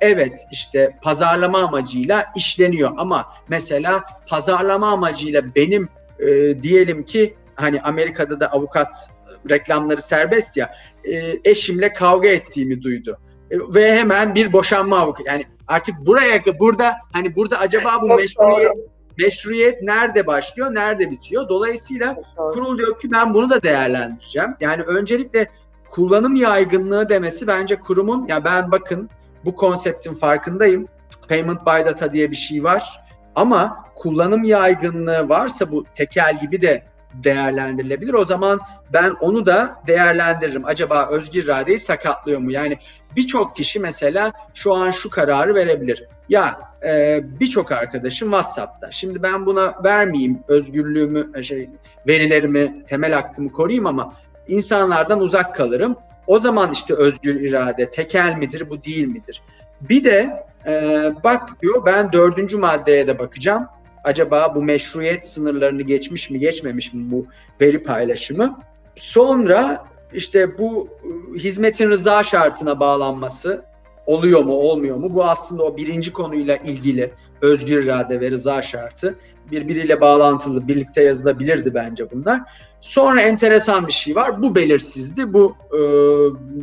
evet 0.00 0.46
işte 0.52 0.98
pazarlama 1.02 1.58
amacıyla 1.58 2.24
işleniyor 2.36 2.90
ama 2.96 3.26
mesela 3.48 4.04
pazarlama 4.28 4.92
amacıyla 4.92 5.54
benim 5.54 5.88
e, 6.18 6.62
diyelim 6.62 7.02
ki 7.02 7.34
hani 7.54 7.80
Amerika'da 7.80 8.40
da 8.40 8.52
avukat 8.52 9.10
reklamları 9.50 10.02
serbest 10.02 10.56
ya 10.56 10.74
e, 11.04 11.38
eşimle 11.44 11.92
kavga 11.92 12.28
ettiğimi 12.28 12.82
duydu 12.82 13.18
e, 13.50 13.56
ve 13.74 13.96
hemen 13.96 14.34
bir 14.34 14.52
boşanma 14.52 14.98
avukatı 14.98 15.28
yani 15.28 15.44
artık 15.68 15.94
buraya 16.06 16.44
burada 16.58 16.94
hani 17.12 17.36
burada 17.36 17.58
acaba 17.58 18.02
bu 18.02 18.06
meşruiyet 18.06 18.72
meşruiyet 19.18 19.82
nerede 19.82 20.26
başlıyor, 20.26 20.74
nerede 20.74 21.10
bitiyor? 21.10 21.48
Dolayısıyla 21.48 22.16
kurul 22.36 22.78
diyor 22.78 23.00
ki 23.00 23.12
ben 23.12 23.34
bunu 23.34 23.50
da 23.50 23.62
değerlendireceğim. 23.62 24.54
Yani 24.60 24.82
öncelikle 24.82 25.46
kullanım 25.90 26.36
yaygınlığı 26.36 27.08
demesi 27.08 27.46
bence 27.46 27.76
kurumun 27.76 28.26
ya 28.26 28.44
ben 28.44 28.70
bakın 28.70 29.10
bu 29.44 29.54
konseptin 29.54 30.14
farkındayım. 30.14 30.88
Payment 31.28 31.66
by 31.66 31.84
data 31.86 32.12
diye 32.12 32.30
bir 32.30 32.36
şey 32.36 32.64
var. 32.64 33.04
Ama 33.34 33.84
kullanım 33.94 34.44
yaygınlığı 34.44 35.28
varsa 35.28 35.72
bu 35.72 35.84
tekel 35.94 36.40
gibi 36.40 36.60
de 36.60 36.82
değerlendirilebilir. 37.14 38.14
O 38.14 38.24
zaman 38.24 38.60
ben 38.92 39.10
onu 39.20 39.46
da 39.46 39.82
değerlendiririm. 39.86 40.64
Acaba 40.64 41.08
özgür 41.10 41.44
iradeyi 41.44 41.78
sakatlıyor 41.78 42.40
mu? 42.40 42.52
Yani 42.52 42.78
birçok 43.16 43.56
kişi 43.56 43.80
mesela 43.80 44.32
şu 44.54 44.74
an 44.74 44.90
şu 44.90 45.10
kararı 45.10 45.54
verebilir. 45.54 46.04
Ya 46.28 46.60
e, 46.86 47.20
birçok 47.40 47.72
arkadaşım 47.72 48.30
WhatsApp'ta. 48.30 48.90
Şimdi 48.90 49.22
ben 49.22 49.46
buna 49.46 49.74
vermeyeyim 49.84 50.38
özgürlüğümü, 50.48 51.30
e, 51.34 51.42
şey 51.42 51.70
verilerimi, 52.06 52.84
temel 52.84 53.12
hakkımı 53.12 53.52
koruyayım 53.52 53.86
ama 53.86 54.14
insanlardan 54.46 55.20
uzak 55.20 55.56
kalırım. 55.56 55.96
O 56.26 56.38
zaman 56.38 56.72
işte 56.72 56.94
özgür 56.94 57.40
irade 57.40 57.90
tekel 57.90 58.36
midir, 58.36 58.70
bu 58.70 58.82
değil 58.82 59.06
midir? 59.06 59.42
Bir 59.80 60.04
de 60.04 60.46
e, 60.66 61.04
bak 61.24 61.62
diyor 61.62 61.86
ben 61.86 62.12
dördüncü 62.12 62.56
maddeye 62.56 63.08
de 63.08 63.18
bakacağım 63.18 63.66
acaba 64.04 64.54
bu 64.54 64.62
meşruiyet 64.62 65.26
sınırlarını 65.26 65.82
geçmiş 65.82 66.30
mi 66.30 66.38
geçmemiş 66.38 66.94
mi 66.94 67.10
bu 67.10 67.26
veri 67.60 67.82
paylaşımı? 67.82 68.58
Sonra 68.94 69.84
işte 70.12 70.58
bu 70.58 70.88
ıı, 71.04 71.38
hizmetin 71.38 71.90
rıza 71.90 72.22
şartına 72.22 72.80
bağlanması 72.80 73.64
oluyor 74.06 74.40
mu 74.40 74.52
olmuyor 74.52 74.96
mu? 74.96 75.14
Bu 75.14 75.24
aslında 75.24 75.62
o 75.62 75.76
birinci 75.76 76.12
konuyla 76.12 76.56
ilgili 76.56 77.12
özgür 77.40 77.84
irade 77.84 78.20
ve 78.20 78.30
rıza 78.30 78.62
şartı 78.62 79.14
birbiriyle 79.50 80.00
bağlantılı 80.00 80.68
birlikte 80.68 81.02
yazılabilirdi 81.02 81.74
bence 81.74 82.10
bunlar. 82.10 82.40
Sonra 82.80 83.20
enteresan 83.20 83.86
bir 83.86 83.92
şey 83.92 84.16
var. 84.16 84.42
Bu 84.42 84.54
belirsizdi. 84.54 85.32
Bu 85.32 85.56
e, 85.72 85.80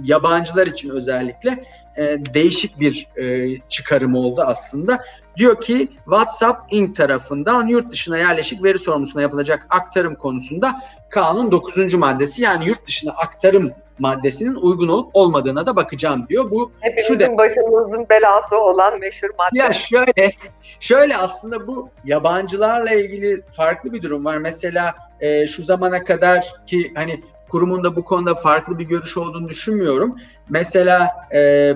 yabancılar 0.04 0.68
için 0.68 0.90
özellikle 0.90 1.64
e, 1.98 2.18
değişik 2.34 2.80
bir 2.80 3.08
e, 3.18 3.58
çıkarım 3.70 4.16
oldu 4.16 4.42
aslında. 4.46 5.04
Diyor 5.38 5.62
ki 5.62 5.88
WhatsApp 6.04 6.74
Inc. 6.74 6.94
tarafından 6.94 7.68
yurt 7.68 7.92
dışına 7.92 8.18
yerleşik 8.18 8.64
veri 8.64 8.80
sorumlusuna 8.80 9.22
yapılacak 9.22 9.68
aktarım 9.70 10.16
konusunda 10.16 10.82
kanun 11.10 11.52
9. 11.52 11.94
maddesi 11.94 12.42
yani 12.42 12.68
yurt 12.68 12.88
dışına 12.88 13.12
aktarım 13.12 13.72
maddesinin 14.00 14.56
uygun 14.56 14.88
olup 14.88 15.10
olmadığına 15.14 15.66
da 15.66 15.76
bakacağım 15.76 16.26
diyor. 16.30 16.52
Bu 16.52 16.72
Hepimizin 16.80 17.14
şu 17.14 17.20
de, 17.20 17.38
başımızın 17.38 18.06
belası 18.10 18.58
olan 18.58 19.00
meşhur 19.00 19.30
madde. 19.38 19.60
Ya 19.60 19.72
şöyle 19.74 20.32
şöyle 20.80 21.18
aslında 21.18 21.68
bu 21.68 21.90
yabancılarla 22.06 22.92
ilgili 22.92 23.42
farklı 23.42 23.94
bir 23.94 24.02
durum 24.02 24.26
var. 24.26 24.38
Mesela 24.38 24.96
e, 25.20 25.48
şu 25.48 25.64
zamana 25.64 26.04
kadar 26.04 26.54
ki 26.68 26.92
hani 26.96 27.24
kurumun 27.50 27.84
da 27.84 27.96
bu 27.96 28.06
konuda 28.06 28.36
farklı 28.36 28.80
bir 28.80 28.84
görüş 28.86 29.18
olduğunu 29.18 29.50
düşünmüyorum. 29.50 30.16
Mesela 30.50 31.12
e, 31.34 31.74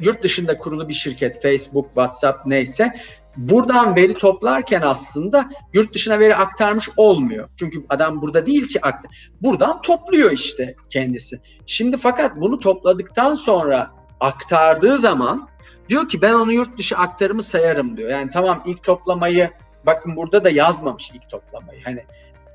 yurt 0.00 0.22
dışında 0.22 0.58
kurulu 0.58 0.88
bir 0.88 0.94
şirket, 0.94 1.42
Facebook, 1.42 1.86
WhatsApp 1.86 2.46
neyse 2.46 2.92
buradan 3.36 3.96
veri 3.96 4.14
toplarken 4.14 4.82
aslında 4.82 5.50
yurt 5.72 5.94
dışına 5.94 6.18
veri 6.18 6.36
aktarmış 6.36 6.88
olmuyor. 6.96 7.48
Çünkü 7.56 7.84
adam 7.88 8.20
burada 8.20 8.46
değil 8.46 8.68
ki 8.68 8.80
buradan 9.40 9.82
topluyor 9.82 10.30
işte 10.30 10.74
kendisi. 10.90 11.40
Şimdi 11.66 11.96
fakat 11.96 12.36
bunu 12.36 12.58
topladıktan 12.58 13.34
sonra 13.34 13.90
aktardığı 14.20 14.98
zaman 14.98 15.48
diyor 15.88 16.08
ki 16.08 16.22
ben 16.22 16.34
onu 16.34 16.52
yurt 16.52 16.78
dışı 16.78 16.96
aktarımı 16.96 17.42
sayarım 17.42 17.96
diyor. 17.96 18.10
Yani 18.10 18.30
tamam 18.30 18.62
ilk 18.66 18.82
toplamayı 18.82 19.50
bakın 19.86 20.16
burada 20.16 20.44
da 20.44 20.50
yazmamış 20.50 21.10
ilk 21.10 21.30
toplamayı. 21.30 21.80
Hani 21.84 22.04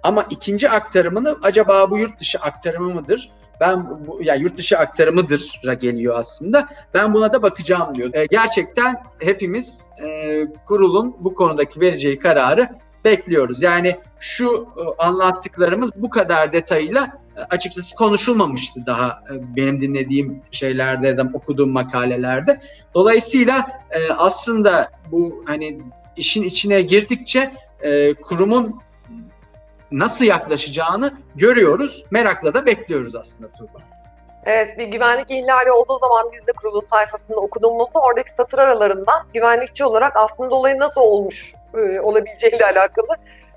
ama 0.05 0.25
ikinci 0.29 0.69
aktarımını 0.69 1.37
acaba 1.41 1.91
bu 1.91 1.97
yurt 1.97 2.19
dışı 2.19 2.39
aktarımı 2.39 2.93
mıdır? 2.93 3.31
Ben 3.59 4.07
bu, 4.07 4.19
yani 4.21 4.41
yurt 4.41 4.57
dışı 4.57 4.77
aktarımıdır 4.77 5.73
geliyor 5.81 6.15
aslında. 6.19 6.67
Ben 6.93 7.13
buna 7.13 7.33
da 7.33 7.41
bakacağım 7.41 7.95
diyor. 7.95 8.13
E, 8.13 8.25
gerçekten 8.25 8.97
hepimiz 9.19 9.83
e, 10.05 10.41
kurulun 10.65 11.15
bu 11.19 11.35
konudaki 11.35 11.81
vereceği 11.81 12.19
kararı 12.19 12.69
bekliyoruz. 13.05 13.61
Yani 13.61 13.95
şu 14.19 14.67
e, 14.77 15.03
anlattıklarımız 15.03 15.91
bu 15.95 16.09
kadar 16.09 16.53
detayıyla 16.53 17.07
e, 17.37 17.41
açıkçası 17.41 17.95
konuşulmamıştı 17.95 18.85
daha 18.85 19.09
e, 19.09 19.55
benim 19.55 19.81
dinlediğim 19.81 20.41
şeylerde 20.51 21.17
de 21.17 21.21
okuduğum 21.33 21.69
makalelerde. 21.69 22.61
Dolayısıyla 22.93 23.67
e, 23.89 24.11
aslında 24.13 24.89
bu 25.11 25.43
hani 25.45 25.81
işin 26.17 26.43
içine 26.43 26.81
girdikçe 26.81 27.51
e, 27.81 28.13
kurumun 28.13 28.84
nasıl 29.91 30.25
yaklaşacağını 30.25 31.13
görüyoruz. 31.35 32.05
Merakla 32.11 32.53
da 32.53 32.65
bekliyoruz 32.65 33.15
aslında 33.15 33.51
Tuğba. 33.51 33.79
Evet, 34.45 34.77
bir 34.77 34.87
güvenlik 34.87 35.31
ihlali 35.31 35.71
olduğu 35.71 35.99
zaman 35.99 36.31
biz 36.33 36.47
de 36.47 36.51
kurulun 36.51 36.83
sayfasında 36.89 37.39
okuduğumuzda 37.39 37.99
oradaki 37.99 38.31
satır 38.33 38.57
aralarından 38.57 39.27
güvenlikçi 39.33 39.85
olarak 39.85 40.15
aslında 40.15 40.55
olayın 40.55 40.79
nasıl 40.79 41.01
olmuş 41.01 41.53
e, 41.73 41.99
olabileceğiyle 41.99 42.65
alakalı 42.65 43.07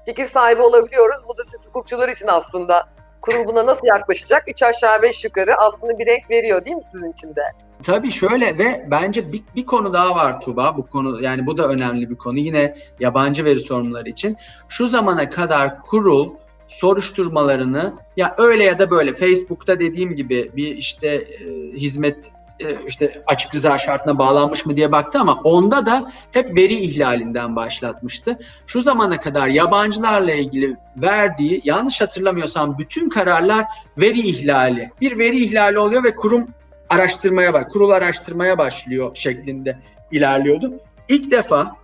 fikir 0.06 0.26
sahibi 0.26 0.62
olabiliyoruz. 0.62 1.20
Bu 1.28 1.38
da 1.38 1.44
siz 1.44 1.66
hukukçular 1.66 2.08
için 2.08 2.26
aslında 2.26 2.88
kurul 3.22 3.46
buna 3.46 3.66
nasıl 3.66 3.86
yaklaşacak? 3.86 4.48
Üç 4.48 4.62
aşağı 4.62 5.02
beş 5.02 5.24
yukarı 5.24 5.56
aslında 5.56 5.98
bir 5.98 6.06
renk 6.06 6.30
veriyor 6.30 6.64
değil 6.64 6.76
mi 6.76 6.82
sizin 6.92 7.12
için 7.12 7.36
de? 7.36 7.42
Tabii 7.82 8.10
şöyle 8.10 8.58
ve 8.58 8.86
bence 8.90 9.32
bir, 9.32 9.42
bir 9.56 9.66
konu 9.66 9.92
daha 9.92 10.14
var 10.14 10.40
Tuba 10.40 10.76
bu 10.76 10.86
konu 10.86 11.22
yani 11.22 11.46
bu 11.46 11.58
da 11.58 11.68
önemli 11.68 12.10
bir 12.10 12.16
konu 12.16 12.38
yine 12.38 12.76
yabancı 13.00 13.44
veri 13.44 13.60
sorunları 13.60 14.08
için. 14.08 14.36
Şu 14.68 14.88
zamana 14.88 15.30
kadar 15.30 15.82
kurul 15.82 16.30
soruşturmalarını 16.68 17.92
ya 18.16 18.34
öyle 18.38 18.64
ya 18.64 18.78
da 18.78 18.90
böyle 18.90 19.12
Facebook'ta 19.12 19.80
dediğim 19.80 20.14
gibi 20.14 20.50
bir 20.56 20.76
işte 20.76 21.08
e, 21.08 21.72
hizmet 21.76 22.30
e, 22.60 22.76
işte 22.86 23.22
açık 23.26 23.54
rıza 23.54 23.78
şartına 23.78 24.18
bağlanmış 24.18 24.66
mı 24.66 24.76
diye 24.76 24.92
baktı 24.92 25.18
ama 25.20 25.34
onda 25.34 25.86
da 25.86 26.12
hep 26.32 26.56
veri 26.56 26.74
ihlalinden 26.74 27.56
başlatmıştı. 27.56 28.38
Şu 28.66 28.80
zamana 28.80 29.20
kadar 29.20 29.48
yabancılarla 29.48 30.32
ilgili 30.32 30.76
verdiği 30.96 31.60
yanlış 31.64 32.00
hatırlamıyorsam 32.00 32.78
bütün 32.78 33.08
kararlar 33.08 33.64
veri 33.98 34.20
ihlali. 34.20 34.90
Bir 35.00 35.18
veri 35.18 35.44
ihlali 35.44 35.78
oluyor 35.78 36.04
ve 36.04 36.14
kurum 36.14 36.48
araştırmaya 36.90 37.54
bak, 37.54 37.70
kurul 37.72 37.90
araştırmaya 37.90 38.58
başlıyor 38.58 39.10
şeklinde 39.14 39.78
ilerliyordu. 40.10 40.80
İlk 41.08 41.30
defa 41.30 41.76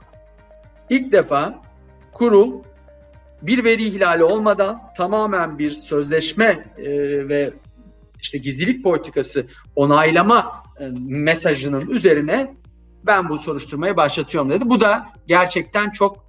ilk 0.90 1.12
defa 1.12 1.62
kurul 2.12 2.62
bir 3.42 3.64
veri 3.64 3.84
ihlali 3.84 4.24
olmadan 4.24 4.82
tamamen 4.96 5.58
bir 5.58 5.70
sözleşme 5.70 6.64
e, 6.78 6.84
ve 7.28 7.50
işte 8.20 8.38
gizlilik 8.38 8.82
politikası 8.82 9.46
onaylama 9.76 10.64
e, 10.80 10.88
mesajının 10.98 11.90
üzerine 11.90 12.54
ben 13.06 13.28
bu 13.28 13.38
soruşturmayı 13.38 13.96
başlatıyorum 13.96 14.50
dedi. 14.50 14.70
Bu 14.70 14.80
da 14.80 15.06
gerçekten 15.26 15.90
çok 15.90 16.24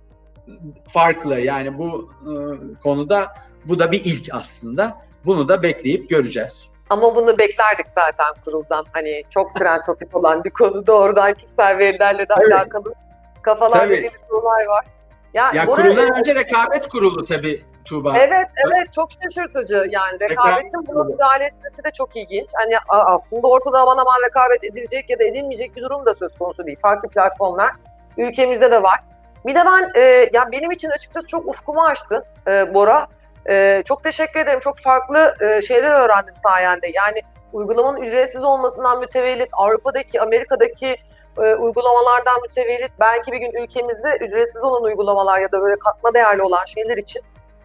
farklı. 0.88 1.40
Yani 1.40 1.78
bu 1.78 2.12
e, 2.22 2.34
konuda 2.80 3.28
bu 3.66 3.80
da 3.80 3.92
bir 3.92 4.06
ilk 4.06 4.30
aslında. 4.32 5.06
Bunu 5.26 5.50
da 5.50 5.64
bekleyip 5.64 6.10
göreceğiz. 6.10 6.70
Ama 6.89 7.15
bunu 7.15 7.38
beklerdik 7.38 7.86
zaten 7.95 8.34
kuruldan. 8.45 8.86
Hani 8.91 9.24
çok 9.30 9.56
trend 9.56 9.82
topik 9.86 10.15
olan 10.15 10.43
bir 10.43 10.50
konu 10.50 10.88
doğrudan 10.88 11.34
kişisel 11.34 11.78
verilerle 11.78 12.19
de 12.19 12.34
Tabii. 12.36 12.56
alakalı 12.56 12.93
kafalarda 13.41 13.89
deli 13.89 14.12
sorular 14.30 14.65
var. 14.65 14.86
Ya, 15.34 15.52
Ya 15.54 15.65
kuruldan 15.65 16.19
önce 16.19 16.36
rekabet 16.36 16.88
kurulu 16.88 17.26
tabii 17.26 17.60
Tuğba. 17.86 18.17
Evet 18.17 18.48
evet 18.67 18.93
çok 18.93 19.10
şaşırtıcı 19.24 19.88
yani 19.89 20.19
rekabetin 20.19 20.88
buna 20.88 21.04
müdahale 21.04 21.45
etmesi 21.45 21.84
de 21.84 21.91
çok 21.91 22.15
ilginç. 22.15 22.50
Hani 22.54 22.76
aslında 22.88 23.48
ortada 23.48 23.80
aman 23.80 23.98
aman 23.98 24.28
rekabet 24.28 24.63
edilecek 24.63 25.10
ya 25.10 25.19
da 25.19 25.24
edilmeyecek 25.24 25.76
bir 25.76 25.82
durum 25.82 26.06
da 26.06 26.13
söz 26.13 26.38
konusu 26.38 26.65
değil. 26.65 26.78
Farklı 26.82 27.10
platformlar 27.10 27.71
ülkemizde 28.17 28.71
de 28.71 28.84
var. 28.84 29.00
Bir 29.45 29.56
de 29.56 29.63
ben 29.65 30.02
e, 30.02 30.30
yani 30.34 30.52
benim 30.52 30.71
için 30.71 30.89
açıkçası 30.89 31.28
çok 31.28 31.48
ufkumu 31.48 31.84
açtı 31.86 32.24
e, 32.48 32.74
Bora. 32.74 33.08
E, 33.50 33.84
çok 33.86 34.04
teşekkür 34.04 34.40
ederim. 34.40 34.60
Çok 34.60 34.80
farklı 34.80 35.36
e, 35.42 35.62
şeyler 35.62 35.92
öğrendim 35.92 36.34
sayende. 36.44 36.88
Yani 36.94 37.22
uygulamanın 37.54 38.02
ücretsiz 38.02 38.44
olmasından 38.44 39.00
mütevellit 39.00 39.50
Avrupa'daki, 39.54 40.22
Amerika'daki 40.22 40.98
e, 41.38 41.56
uygulamalardan 41.56 42.42
mütevellit 42.42 42.92
belki 43.00 43.32
bir 43.32 43.38
gün 43.38 43.64
ülkemizde 43.64 44.18
ücretsiz 44.22 44.64
olan 44.64 44.84
uygulamalar 44.84 45.40
ya 45.40 45.52
da 45.52 45.62
böyle 45.62 45.80
katma 45.80 46.14
değerli 46.14 46.42
olan 46.42 46.66
şeyler 46.66 46.98
için 46.98 47.22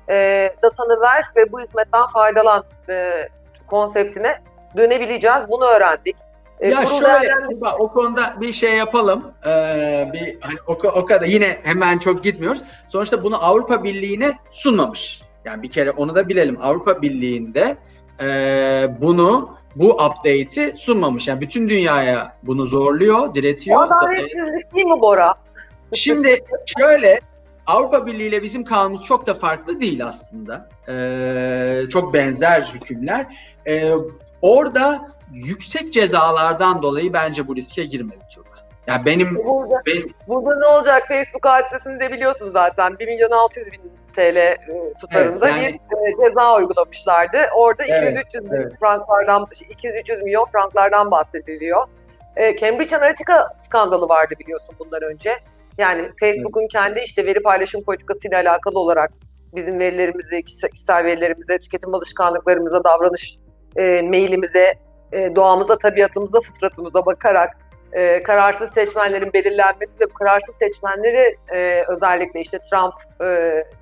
e, 0.08 0.50
datanı 0.62 1.00
ver 1.00 1.24
ve 1.36 1.52
bu 1.52 1.60
hizmetten 1.60 2.06
faydalan 2.06 2.64
e, 2.88 3.28
konseptine 3.66 4.38
dönebileceğiz. 4.76 5.48
Bunu 5.48 5.64
öğrendik. 5.64 6.16
E, 6.60 6.68
Ya 6.68 6.86
şöyle 6.86 7.48
Tuğba, 7.50 7.76
o 7.78 7.88
konuda 7.92 8.34
bir 8.40 8.52
şey 8.52 8.76
yapalım. 8.76 9.32
Ee, 9.46 10.10
bir 10.12 10.38
hani 10.40 10.54
o, 10.66 10.72
o 10.72 11.04
kadar 11.04 11.26
yine 11.26 11.58
hemen 11.62 11.98
çok 11.98 12.24
gitmiyoruz. 12.24 12.62
Sonuçta 12.88 13.24
bunu 13.24 13.44
Avrupa 13.44 13.84
Birliği'ne 13.84 14.32
sunmamış. 14.50 15.22
Yani 15.44 15.62
bir 15.62 15.70
kere 15.70 15.90
onu 15.90 16.14
da 16.14 16.28
bilelim. 16.28 16.58
Avrupa 16.62 17.02
Birliği'nde 17.02 17.76
e, 18.22 18.28
bunu 19.00 19.56
bu 19.76 19.90
update'i 19.90 20.76
sunmamış. 20.76 21.28
Yani 21.28 21.40
bütün 21.40 21.68
dünyaya 21.68 22.36
bunu 22.42 22.66
zorluyor, 22.66 23.34
diretiyor. 23.34 23.82
adaletsizlik 23.82 24.74
değil 24.74 24.86
mi 24.86 25.00
Bora? 25.00 25.34
Şimdi 25.92 26.44
şöyle 26.78 27.20
Avrupa 27.66 28.06
Birliği 28.06 28.28
ile 28.28 28.42
bizim 28.42 28.64
kanunumuz 28.64 29.04
çok 29.04 29.26
da 29.26 29.34
farklı 29.34 29.80
değil 29.80 30.06
aslında. 30.06 30.68
Ee, 30.88 31.82
çok 31.90 32.14
benzer 32.14 32.72
hükümler. 32.74 33.26
Ee, 33.66 33.92
orada 34.42 35.10
yüksek 35.32 35.92
cezalardan 35.92 36.82
dolayı 36.82 37.12
bence 37.12 37.48
bu 37.48 37.56
riske 37.56 37.84
girmedi 37.84 38.24
çok. 38.34 38.50
Yani 38.86 39.06
benim 39.06 39.36
Burada, 39.36 39.82
benim 39.86 40.14
burada 40.28 40.58
ne 40.58 40.66
olacak? 40.66 41.08
Facebook 41.08 41.44
hadisesini 41.44 42.00
de 42.00 42.12
biliyorsun 42.12 42.50
zaten. 42.50 42.98
1 42.98 43.06
milyon 43.06 43.30
600 43.30 43.72
bin 43.72 43.80
TL 44.14 44.36
e, 44.36 44.58
tutarında 45.00 45.50
Evet, 45.50 45.62
yani- 45.62 45.80
bir 45.90 46.24
e, 46.24 46.28
ceza 46.28 46.56
uygulamışlardı. 46.56 47.38
Orada 47.56 47.84
Evet, 47.84 48.26
200-300 48.34 48.44
bin 48.44 48.56
evet. 48.56 48.72
franklardan, 48.80 49.42
200-300 49.42 50.22
milyon 50.22 50.44
franklardan 50.44 51.10
bahsediliyor. 51.10 51.86
E, 52.36 52.56
Cambridge 52.56 52.96
Analytica 52.96 53.48
skandalı 53.58 54.08
vardı 54.08 54.34
biliyorsun 54.38 54.74
bundan 54.78 55.02
önce. 55.02 55.38
Yani 55.78 56.10
Facebook'un 56.20 56.68
kendi 56.68 57.00
işte 57.00 57.26
veri 57.26 57.42
paylaşım 57.42 57.82
politikasıyla 57.82 58.40
alakalı 58.40 58.78
olarak 58.78 59.10
bizim 59.54 59.78
verilerimize, 59.78 60.42
kişisel 60.42 60.70
kişisel 60.70 61.04
verilerimize, 61.04 61.58
tüketim 61.58 61.94
alışkanlıklarımıza, 61.94 62.84
davranış 62.84 63.36
e, 63.76 64.02
mailimize, 64.02 64.74
e, 65.12 65.36
doğamıza, 65.36 65.78
tabiatımıza, 65.78 66.40
fıtratımıza 66.40 67.06
bakarak 67.06 67.56
e, 67.92 68.22
kararsız 68.22 68.70
seçmenlerin 68.70 69.32
belirlenmesi 69.32 70.00
ve 70.00 70.10
bu 70.10 70.14
kararsız 70.14 70.54
seçmenleri 70.54 71.36
e, 71.52 71.84
özellikle 71.88 72.40
işte 72.40 72.58
Trump 72.58 72.94
e, 73.20 73.26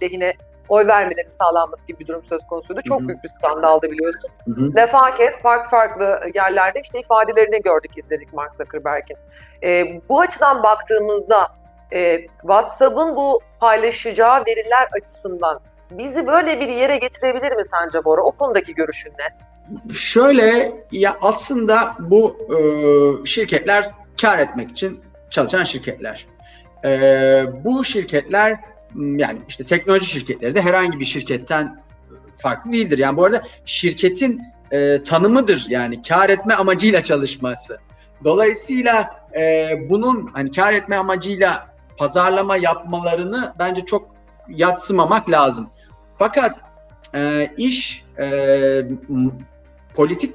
lehine 0.02 0.34
oy 0.68 0.86
vermelerinin 0.86 1.32
sağlanması 1.32 1.86
gibi 1.86 1.98
bir 1.98 2.06
durum 2.06 2.24
söz 2.28 2.46
konusuydu. 2.46 2.80
Çok 2.88 3.00
Hı 3.00 3.04
hı. 3.04 3.08
büyük 3.08 3.24
bir 3.24 3.28
skandaldı 3.28 3.90
biliyorsun. 3.90 4.30
Hı 4.44 4.50
hı. 4.50 4.76
Defa 4.76 5.16
kez 5.16 5.42
farklı 5.42 5.70
farklı 5.70 6.20
yerlerde 6.34 6.80
işte 6.80 7.00
ifadelerini 7.00 7.62
gördük, 7.62 7.98
izledik 7.98 8.32
Mark 8.32 8.54
Zuckerberg'in. 8.54 9.16
E, 9.62 10.00
bu 10.08 10.20
açıdan 10.20 10.62
baktığımızda 10.62 11.48
e, 11.92 12.26
WhatsApp'ın 12.40 13.16
bu 13.16 13.40
paylaşacağı 13.60 14.44
veriler 14.46 14.88
açısından 14.92 15.60
bizi 15.90 16.26
böyle 16.26 16.60
bir 16.60 16.68
yere 16.68 16.96
getirebilir 16.96 17.52
mi 17.52 17.62
sence 17.70 18.04
Bora? 18.04 18.22
O 18.22 18.30
konudaki 18.30 18.74
görüşün 18.74 19.12
ne? 19.18 19.28
Şöyle 19.94 20.72
ya 20.92 21.16
aslında 21.22 21.94
bu 21.98 22.36
e, 22.50 22.56
şirketler 23.26 23.90
kar 24.20 24.38
etmek 24.38 24.70
için 24.70 25.00
çalışan 25.30 25.64
şirketler. 25.64 26.26
E, 26.84 26.90
bu 27.64 27.84
şirketler 27.84 28.56
yani 28.94 29.38
işte 29.48 29.64
teknoloji 29.64 30.04
şirketleri 30.06 30.54
de 30.54 30.62
herhangi 30.62 31.00
bir 31.00 31.04
şirketten 31.04 31.82
farklı 32.36 32.72
değildir. 32.72 32.98
Yani 32.98 33.16
bu 33.16 33.24
arada 33.24 33.42
şirketin 33.64 34.42
e, 34.70 35.02
tanımıdır 35.02 35.66
yani 35.68 36.02
kar 36.02 36.30
etme 36.30 36.54
amacıyla 36.54 37.04
çalışması. 37.04 37.78
Dolayısıyla 38.24 39.10
e, 39.38 39.70
bunun 39.90 40.26
hani 40.26 40.50
kar 40.50 40.72
etme 40.72 40.96
amacıyla 40.96 41.68
pazarlama 41.96 42.56
yapmalarını 42.56 43.54
bence 43.58 43.80
çok 43.80 44.08
yatsımamak 44.48 45.30
lazım. 45.30 45.70
Fakat 46.18 46.60
e, 47.14 47.50
iş 47.56 48.04
e, 48.20 48.82
politik 49.94 50.34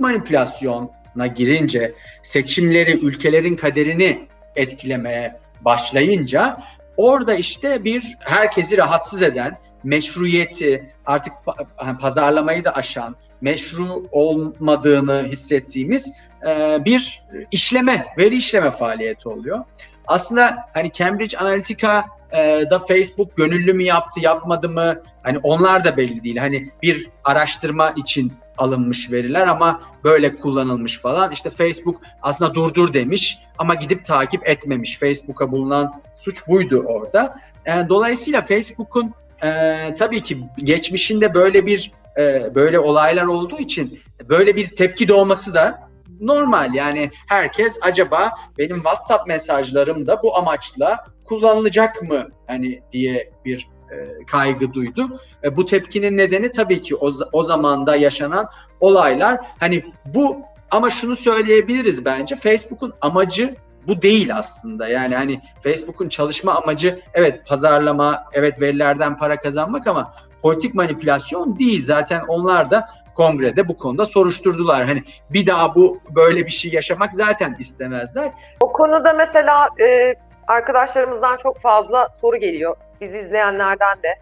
manipülasyona 1.15 1.27
girince, 1.27 1.93
seçimleri, 2.23 2.99
ülkelerin 2.99 3.55
kaderini 3.55 4.27
etkilemeye 4.55 5.39
başlayınca 5.61 6.57
orada 6.97 7.35
işte 7.35 7.83
bir 7.83 8.17
herkesi 8.19 8.77
rahatsız 8.77 9.21
eden, 9.21 9.57
meşruiyeti 9.83 10.93
artık 11.05 11.33
pa- 11.45 11.97
pazarlamayı 11.97 12.63
da 12.63 12.75
aşan, 12.75 13.15
meşru 13.41 14.07
olmadığını 14.11 15.27
hissettiğimiz 15.27 16.13
e, 16.47 16.77
bir 16.85 17.23
işleme, 17.51 18.05
veri 18.17 18.35
işleme 18.35 18.71
faaliyeti 18.71 19.29
oluyor. 19.29 19.65
Aslında 20.07 20.55
hani 20.73 20.91
Cambridge 20.91 21.37
Analytica 21.37 22.05
e, 22.31 22.63
da 22.69 22.79
Facebook 22.79 23.37
gönüllü 23.37 23.73
mü 23.73 23.83
yaptı, 23.83 24.19
yapmadı 24.19 24.69
mı? 24.69 25.01
Hani 25.23 25.37
onlar 25.43 25.85
da 25.85 25.97
belli 25.97 26.23
değil. 26.23 26.37
Hani 26.37 26.69
bir 26.81 27.09
araştırma 27.23 27.91
için 27.91 28.33
alınmış 28.57 29.11
veriler 29.11 29.47
ama 29.47 29.81
böyle 30.03 30.35
kullanılmış 30.35 30.99
falan. 30.99 31.31
İşte 31.31 31.49
Facebook 31.49 32.01
aslında 32.21 32.53
durdur 32.53 32.93
demiş 32.93 33.37
ama 33.57 33.75
gidip 33.75 34.05
takip 34.05 34.49
etmemiş. 34.49 34.97
Facebook'a 34.99 35.51
bulunan 35.51 36.01
suç 36.17 36.47
buydu 36.47 36.83
orada. 36.87 37.39
E, 37.65 37.89
dolayısıyla 37.89 38.41
Facebook'un 38.41 39.13
e, 39.43 39.49
tabii 39.95 40.23
ki 40.23 40.37
geçmişinde 40.57 41.33
böyle 41.33 41.65
bir 41.65 41.91
e, 42.17 42.55
böyle 42.55 42.79
olaylar 42.79 43.25
olduğu 43.25 43.59
için 43.59 43.99
böyle 44.29 44.55
bir 44.55 44.75
tepki 44.75 45.07
doğması 45.07 45.53
da 45.53 45.89
normal. 46.19 46.73
Yani 46.73 47.11
herkes 47.27 47.77
acaba 47.81 48.31
benim 48.57 48.75
WhatsApp 48.75 49.27
mesajlarım 49.27 50.07
da 50.07 50.23
bu 50.23 50.37
amaçla 50.37 51.05
kullanılacak 51.23 52.01
mı 52.01 52.27
hani 52.47 52.81
diye 52.91 53.31
bir 53.45 53.67
e, 53.93 54.25
kaygı 54.25 54.73
duydu. 54.73 55.19
E, 55.43 55.57
bu 55.57 55.65
tepkinin 55.65 56.17
nedeni 56.17 56.51
tabii 56.51 56.81
ki 56.81 56.95
o, 56.95 57.11
o 57.31 57.43
zamanda 57.43 57.95
yaşanan 57.95 58.47
olaylar. 58.79 59.39
Hani 59.59 59.83
bu 60.05 60.37
ama 60.71 60.89
şunu 60.89 61.15
söyleyebiliriz 61.15 62.05
bence 62.05 62.35
Facebook'un 62.35 62.93
amacı 63.01 63.55
bu 63.87 64.01
değil 64.01 64.35
aslında. 64.35 64.87
Yani 64.87 65.15
hani 65.15 65.41
Facebook'un 65.63 66.09
çalışma 66.09 66.53
amacı 66.53 66.99
evet 67.13 67.47
pazarlama, 67.47 68.23
evet 68.33 68.61
verilerden 68.61 69.17
para 69.17 69.39
kazanmak 69.39 69.87
ama 69.87 70.13
politik 70.41 70.75
manipülasyon 70.75 71.59
değil. 71.59 71.83
Zaten 71.83 72.21
onlar 72.27 72.71
da 72.71 72.89
kongrede 73.15 73.67
bu 73.67 73.77
konuda 73.77 74.05
soruşturdular. 74.05 74.85
Hani 74.85 75.03
bir 75.29 75.47
daha 75.47 75.75
bu 75.75 75.99
böyle 76.09 76.45
bir 76.45 76.51
şey 76.51 76.71
yaşamak 76.71 77.15
zaten 77.15 77.55
istemezler. 77.59 78.31
O 78.61 78.73
konuda 78.73 79.13
mesela 79.13 79.69
e, 79.79 80.15
arkadaşlarımızdan 80.47 81.37
çok 81.37 81.59
fazla 81.59 82.09
soru 82.21 82.37
geliyor. 82.37 82.75
Bizi 83.03 83.19
izleyenlerden 83.19 83.97
de. 84.03 84.15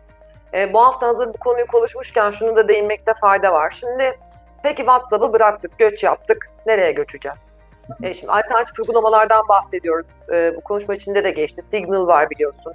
E, 0.53 0.73
bu 0.73 0.83
hafta 0.83 1.07
hazır 1.07 1.27
bu 1.27 1.37
konuyu 1.37 1.67
konuşmuşken 1.67 2.31
şunu 2.31 2.55
da 2.55 2.67
değinmekte 2.67 3.13
fayda 3.13 3.53
var. 3.53 3.77
Şimdi 3.79 4.17
peki 4.63 4.77
WhatsApp'ı 4.77 5.33
bıraktık, 5.33 5.79
göç 5.79 6.03
yaptık. 6.03 6.49
Nereye 6.65 6.91
göçeceğiz? 6.91 7.55
E, 8.03 8.13
şimdi 8.13 8.31
alternatif 8.31 8.79
uygulamalardan 8.79 9.47
bahsediyoruz. 9.47 10.07
E, 10.31 10.55
bu 10.55 10.61
konuşma 10.61 10.95
içinde 10.95 11.23
de 11.23 11.31
geçti. 11.31 11.61
Signal 11.61 12.07
var 12.07 12.29
biliyorsun. 12.29 12.73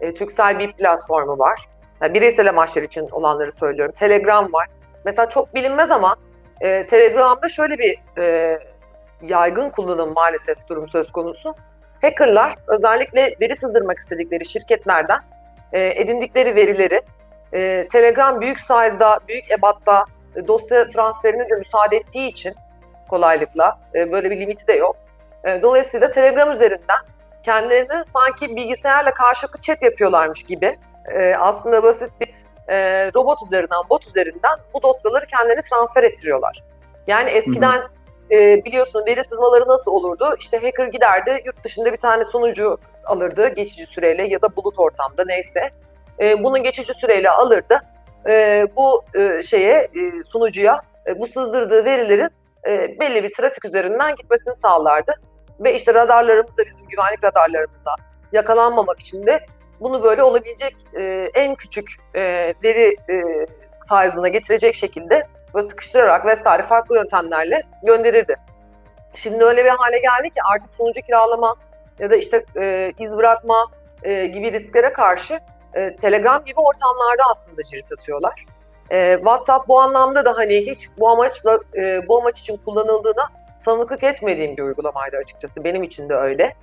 E, 0.00 0.14
Türksel 0.14 0.58
bir 0.58 0.72
platformu 0.72 1.38
var. 1.38 1.60
Yani 2.02 2.14
bireysel 2.14 2.48
amaçlar 2.48 2.82
için 2.82 3.08
olanları 3.12 3.52
söylüyorum. 3.52 3.94
Telegram 3.98 4.52
var. 4.52 4.66
Mesela 5.04 5.28
çok 5.28 5.54
bilinmez 5.54 5.90
ama 5.90 6.16
e, 6.60 6.86
Telegram'da 6.86 7.48
şöyle 7.48 7.78
bir 7.78 7.98
e, 8.18 8.58
yaygın 9.22 9.70
kullanım 9.70 10.12
maalesef 10.12 10.68
durum 10.68 10.88
söz 10.88 11.12
konusu. 11.12 11.54
Hackerlar 12.02 12.54
özellikle 12.66 13.34
veri 13.40 13.56
sızdırmak 13.56 13.98
istedikleri 13.98 14.44
şirketlerden 14.44 15.20
e, 15.74 16.00
edindikleri 16.00 16.56
verileri 16.56 17.02
e, 17.52 17.88
Telegram 17.92 18.40
büyük 18.40 18.60
size'da, 18.60 19.20
büyük 19.28 19.50
ebatta 19.50 20.04
e, 20.36 20.48
dosya 20.48 20.88
transferine 20.88 21.50
de 21.50 21.54
müsaade 21.54 21.96
ettiği 21.96 22.28
için 22.28 22.54
kolaylıkla, 23.08 23.80
e, 23.94 24.12
böyle 24.12 24.30
bir 24.30 24.40
limiti 24.40 24.66
de 24.66 24.72
yok. 24.72 24.96
E, 25.44 25.62
dolayısıyla 25.62 26.10
Telegram 26.10 26.52
üzerinden 26.52 26.98
kendilerini 27.42 28.04
sanki 28.12 28.56
bilgisayarla 28.56 29.14
karşılıklı 29.14 29.60
chat 29.60 29.82
yapıyorlarmış 29.82 30.42
gibi 30.42 30.78
e, 31.14 31.34
aslında 31.34 31.82
basit 31.82 32.10
bir 32.20 32.34
e, 32.68 33.06
robot 33.14 33.38
üzerinden, 33.46 33.78
bot 33.90 34.06
üzerinden 34.06 34.58
bu 34.74 34.82
dosyaları 34.82 35.26
kendilerine 35.26 35.62
transfer 35.62 36.02
ettiriyorlar. 36.02 36.62
Yani 37.06 37.30
eskiden 37.30 37.78
hı 37.78 37.82
hı 37.82 37.88
e, 38.30 38.64
biliyorsun 38.64 39.02
veri 39.06 39.24
sızmaları 39.24 39.68
nasıl 39.68 39.90
olurdu? 39.90 40.36
İşte 40.40 40.58
hacker 40.58 40.86
giderdi, 40.86 41.42
yurt 41.44 41.64
dışında 41.64 41.92
bir 41.92 41.96
tane 41.96 42.24
sunucu 42.24 42.78
alırdı 43.06 43.48
geçici 43.48 43.86
süreyle 43.86 44.22
ya 44.28 44.42
da 44.42 44.56
bulut 44.56 44.78
ortamda 44.78 45.24
neyse. 45.26 45.70
E, 46.20 46.44
bunu 46.44 46.62
geçici 46.62 46.94
süreyle 46.94 47.30
alırdı. 47.30 47.80
E, 48.28 48.66
bu 48.76 49.02
e, 49.14 49.42
şeye 49.42 49.78
e, 49.78 50.24
sunucuya 50.28 50.80
e, 51.06 51.18
bu 51.18 51.26
sızdırdığı 51.26 51.84
verilerin 51.84 52.30
e, 52.66 53.00
belli 53.00 53.24
bir 53.24 53.34
trafik 53.34 53.64
üzerinden 53.64 54.16
gitmesini 54.16 54.54
sağlardı. 54.54 55.12
Ve 55.60 55.74
işte 55.74 55.94
radarlarımızda 55.94 56.62
bizim 56.66 56.86
güvenlik 56.86 57.24
radarlarımızda 57.24 57.94
yakalanmamak 58.32 59.00
için 59.00 59.26
de 59.26 59.40
bunu 59.80 60.02
böyle 60.02 60.22
olabilecek 60.22 60.76
e, 60.94 61.02
en 61.34 61.54
küçük 61.54 61.86
e, 62.14 62.54
veri 62.64 62.96
e, 63.10 63.46
size'ına 63.82 64.28
getirecek 64.28 64.74
şekilde 64.74 65.26
böyle 65.54 65.68
sıkıştırarak 65.68 66.26
vesaire 66.26 66.62
farklı 66.62 66.96
yöntemlerle 66.96 67.62
gönderirdi. 67.82 68.36
Şimdi 69.14 69.44
öyle 69.44 69.64
bir 69.64 69.70
hale 69.70 69.98
geldi 69.98 70.30
ki 70.30 70.40
artık 70.52 70.74
sunucu 70.74 71.00
kiralama 71.00 71.54
ya 71.98 72.10
da 72.10 72.16
işte 72.16 72.44
e, 72.56 72.92
iz 72.98 73.16
bırakma 73.16 73.66
e, 74.02 74.26
gibi 74.26 74.52
risklere 74.52 74.92
karşı 74.92 75.40
e, 75.74 75.96
Telegram 75.96 76.44
gibi 76.44 76.60
ortamlarda 76.60 77.22
aslında 77.30 77.62
cirit 77.62 77.92
atıyorlar. 77.92 78.44
E, 78.90 79.14
WhatsApp 79.16 79.68
bu 79.68 79.80
anlamda 79.80 80.24
da 80.24 80.36
hani 80.36 80.66
hiç 80.66 80.88
bu 80.98 81.08
amaçla 81.08 81.58
e, 81.76 82.08
bu 82.08 82.18
amaç 82.18 82.40
için 82.40 82.56
kullanıldığına 82.64 83.28
tanıklık 83.64 84.04
etmediğim 84.04 84.56
bir 84.56 84.62
uygulamaydı 84.62 85.16
açıkçası. 85.16 85.64
Benim 85.64 85.82
için 85.82 86.08
de 86.08 86.14
öyle. 86.14 86.54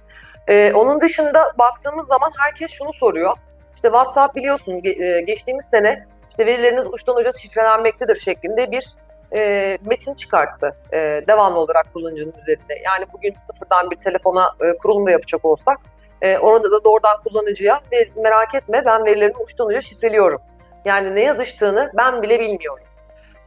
E, 0.47 0.73
onun 0.73 1.01
dışında 1.01 1.53
baktığımız 1.57 2.07
zaman 2.07 2.31
herkes 2.37 2.71
şunu 2.71 2.93
soruyor. 2.93 3.37
İşte 3.75 3.87
WhatsApp 3.87 4.35
biliyorsun 4.35 4.73
ge- 4.73 5.19
geçtiğimiz 5.25 5.65
sene 5.65 6.07
işte 6.29 6.45
verileriniz 6.45 6.85
uçtan 6.93 7.15
uca 7.15 7.31
şifrelenmektedir 7.31 8.15
şeklinde 8.15 8.71
bir 8.71 8.95
e, 9.35 9.77
metin 9.85 10.13
çıkarttı 10.13 10.75
e, 10.93 10.97
devamlı 11.27 11.59
olarak 11.59 11.93
kullanıcının 11.93 12.33
üzerinde. 12.41 12.81
Yani 12.85 13.05
bugün 13.13 13.35
sıfırdan 13.47 13.91
bir 13.91 13.95
telefona 13.95 14.51
e, 14.61 14.77
kurulum 14.77 15.05
da 15.05 15.11
yapacak 15.11 15.45
olsak 15.45 15.77
e, 16.21 16.37
orada 16.37 16.71
da 16.71 16.83
doğrudan 16.83 17.17
kullanıcıya 17.23 17.81
merak 18.15 18.55
etme 18.55 18.83
ben 18.85 19.05
verilerimi 19.05 19.37
uçtan 19.37 19.67
uca 19.67 19.81
şifreliyorum. 19.81 20.41
Yani 20.85 21.15
ne 21.15 21.21
yazıştığını 21.21 21.91
ben 21.97 22.21
bile 22.21 22.39
bilmiyorum 22.39 22.85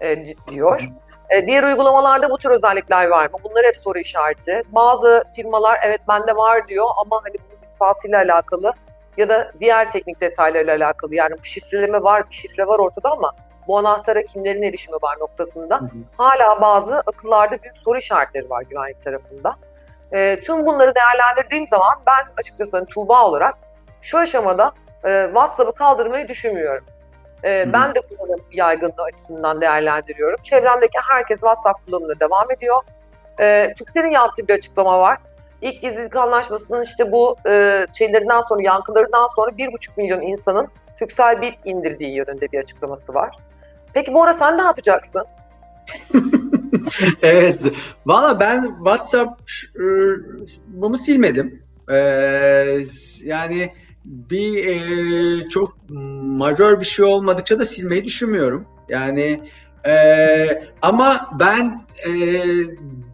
e, 0.00 0.24
diyor. 0.50 0.88
E, 1.30 1.46
diğer 1.46 1.62
uygulamalarda 1.62 2.30
bu 2.30 2.38
tür 2.38 2.50
özellikler 2.50 3.06
var 3.06 3.24
mı? 3.26 3.38
Bunlar 3.44 3.64
hep 3.64 3.76
soru 3.76 3.98
işareti. 3.98 4.62
Bazı 4.68 5.24
firmalar 5.36 5.78
evet 5.82 6.00
bende 6.08 6.36
var 6.36 6.68
diyor 6.68 6.86
ama 6.96 7.20
hani 7.24 7.34
bunun 7.34 7.62
ispatıyla 7.62 8.18
alakalı 8.18 8.72
ya 9.16 9.28
da 9.28 9.52
diğer 9.60 9.90
teknik 9.90 10.20
detaylarıyla 10.20 10.76
alakalı. 10.76 11.14
Yani 11.14 11.34
bu 11.40 11.44
şifreleme 11.44 12.02
var, 12.02 12.30
bir 12.30 12.34
şifre 12.34 12.66
var 12.66 12.78
ortada 12.78 13.10
ama 13.10 13.32
bu 13.68 13.78
anahtara 13.78 14.22
kimlerin 14.22 14.62
erişimi 14.62 14.96
var 15.02 15.16
noktasında 15.20 15.80
hı 15.80 15.84
hı. 15.84 15.88
hala 16.16 16.60
bazı 16.60 16.96
akıllarda 17.06 17.62
büyük 17.62 17.76
soru 17.76 17.98
işaretleri 17.98 18.50
var 18.50 18.62
güvenlik 18.70 19.00
tarafında. 19.00 19.56
E, 20.12 20.40
tüm 20.40 20.66
bunları 20.66 20.94
değerlendirdiğim 20.94 21.68
zaman 21.68 21.94
ben 22.06 22.32
açıkçası 22.36 22.76
hani 22.76 22.86
Tuğba 22.86 23.26
olarak 23.26 23.54
şu 24.02 24.18
aşamada 24.18 24.72
e, 25.04 25.24
WhatsApp'ı 25.26 25.72
kaldırmayı 25.72 26.28
düşünmüyorum. 26.28 26.84
E, 27.44 27.72
ben 27.72 27.94
de 27.94 28.00
kullanım 28.00 28.40
yaygınlığı 28.52 29.02
açısından 29.02 29.60
değerlendiriyorum. 29.60 30.42
Çevremdeki 30.42 30.98
herkes 31.10 31.40
WhatsApp 31.40 31.86
kullanımına 31.86 32.20
devam 32.20 32.50
ediyor. 32.50 32.82
E, 33.40 33.74
Türklerin 33.78 34.10
yaptığı 34.10 34.48
bir 34.48 34.54
açıklama 34.54 34.98
var. 34.98 35.18
İlk 35.62 35.82
gizlilik 35.82 36.16
anlaşmasının 36.16 36.82
işte 36.82 37.12
bu 37.12 37.36
e, 37.46 37.86
şeylerinden 37.98 38.40
sonra, 38.40 38.62
yankılarından 38.62 39.26
sonra 39.36 39.50
1,5 39.50 39.90
milyon 39.96 40.22
insanın 40.22 40.68
Türksel 40.98 41.42
BIP 41.42 41.54
indirdiği 41.64 42.14
yönünde 42.14 42.52
bir 42.52 42.58
açıklaması 42.58 43.14
var. 43.14 43.36
Peki 43.94 44.14
Bora 44.14 44.32
sen 44.32 44.58
ne 44.58 44.62
yapacaksın? 44.62 45.24
evet. 47.22 47.72
Valla 48.06 48.40
ben 48.40 48.62
WhatsApp 48.76 49.42
bunu 50.66 50.96
silmedim. 50.96 51.62
Ee, 51.90 52.84
yani 53.24 53.72
bir 54.04 54.66
e, 54.66 55.48
çok 55.48 55.76
majör 56.22 56.80
bir 56.80 56.84
şey 56.86 57.04
olmadıkça 57.04 57.58
da 57.58 57.64
silmeyi 57.64 58.04
düşünmüyorum. 58.04 58.66
Yani 58.88 59.40
e, 59.86 60.62
ama 60.82 61.30
ben 61.40 61.84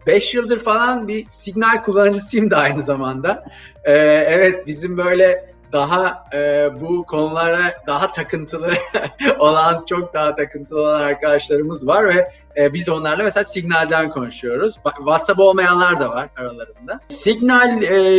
5 0.07 0.35
e, 0.35 0.37
yıldır 0.37 0.59
falan 0.59 1.07
bir 1.07 1.25
signal 1.29 1.83
kullanıcısıyım 1.83 2.51
da 2.51 2.57
aynı 2.57 2.81
zamanda. 2.81 3.45
E, 3.83 3.93
evet 4.27 4.67
bizim 4.67 4.97
böyle 4.97 5.47
daha 5.71 6.25
e, 6.33 6.69
bu 6.81 7.03
konulara 7.03 7.73
daha 7.87 8.11
takıntılı 8.11 8.73
olan, 9.39 9.83
çok 9.89 10.13
daha 10.13 10.35
takıntılı 10.35 10.81
olan 10.81 11.01
arkadaşlarımız 11.01 11.87
var 11.87 12.15
ve 12.15 12.31
e, 12.57 12.73
biz 12.73 12.89
onlarla 12.89 13.23
mesela 13.23 13.43
Signal'den 13.43 14.09
konuşuyoruz. 14.09 14.75
WhatsApp 14.97 15.39
olmayanlar 15.39 15.99
da 15.99 16.09
var 16.09 16.29
aralarında. 16.37 16.99
Signal 17.07 17.83
e, 17.83 18.17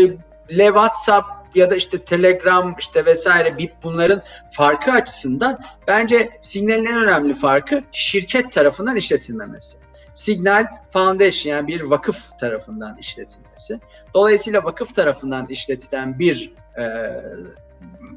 ile 0.48 0.66
WhatsApp 0.66 1.26
ya 1.54 1.70
da 1.70 1.76
işte 1.76 1.98
Telegram 1.98 2.74
işte 2.78 3.04
vesaire 3.06 3.58
BIP 3.58 3.72
bunların 3.82 4.22
farkı 4.50 4.92
açısından 4.92 5.58
bence 5.86 6.30
Signal'in 6.40 6.86
en 6.86 7.02
önemli 7.02 7.34
farkı 7.34 7.82
şirket 7.92 8.52
tarafından 8.52 8.96
işletilmemesi. 8.96 9.78
Signal 10.14 10.66
Foundation 10.92 11.52
yani 11.52 11.66
bir 11.66 11.80
vakıf 11.80 12.38
tarafından 12.40 12.98
işletilmesi. 12.98 13.80
Dolayısıyla 14.14 14.64
vakıf 14.64 14.94
tarafından 14.94 15.46
işletilen 15.46 16.18
bir 16.18 16.52
e, 16.78 16.84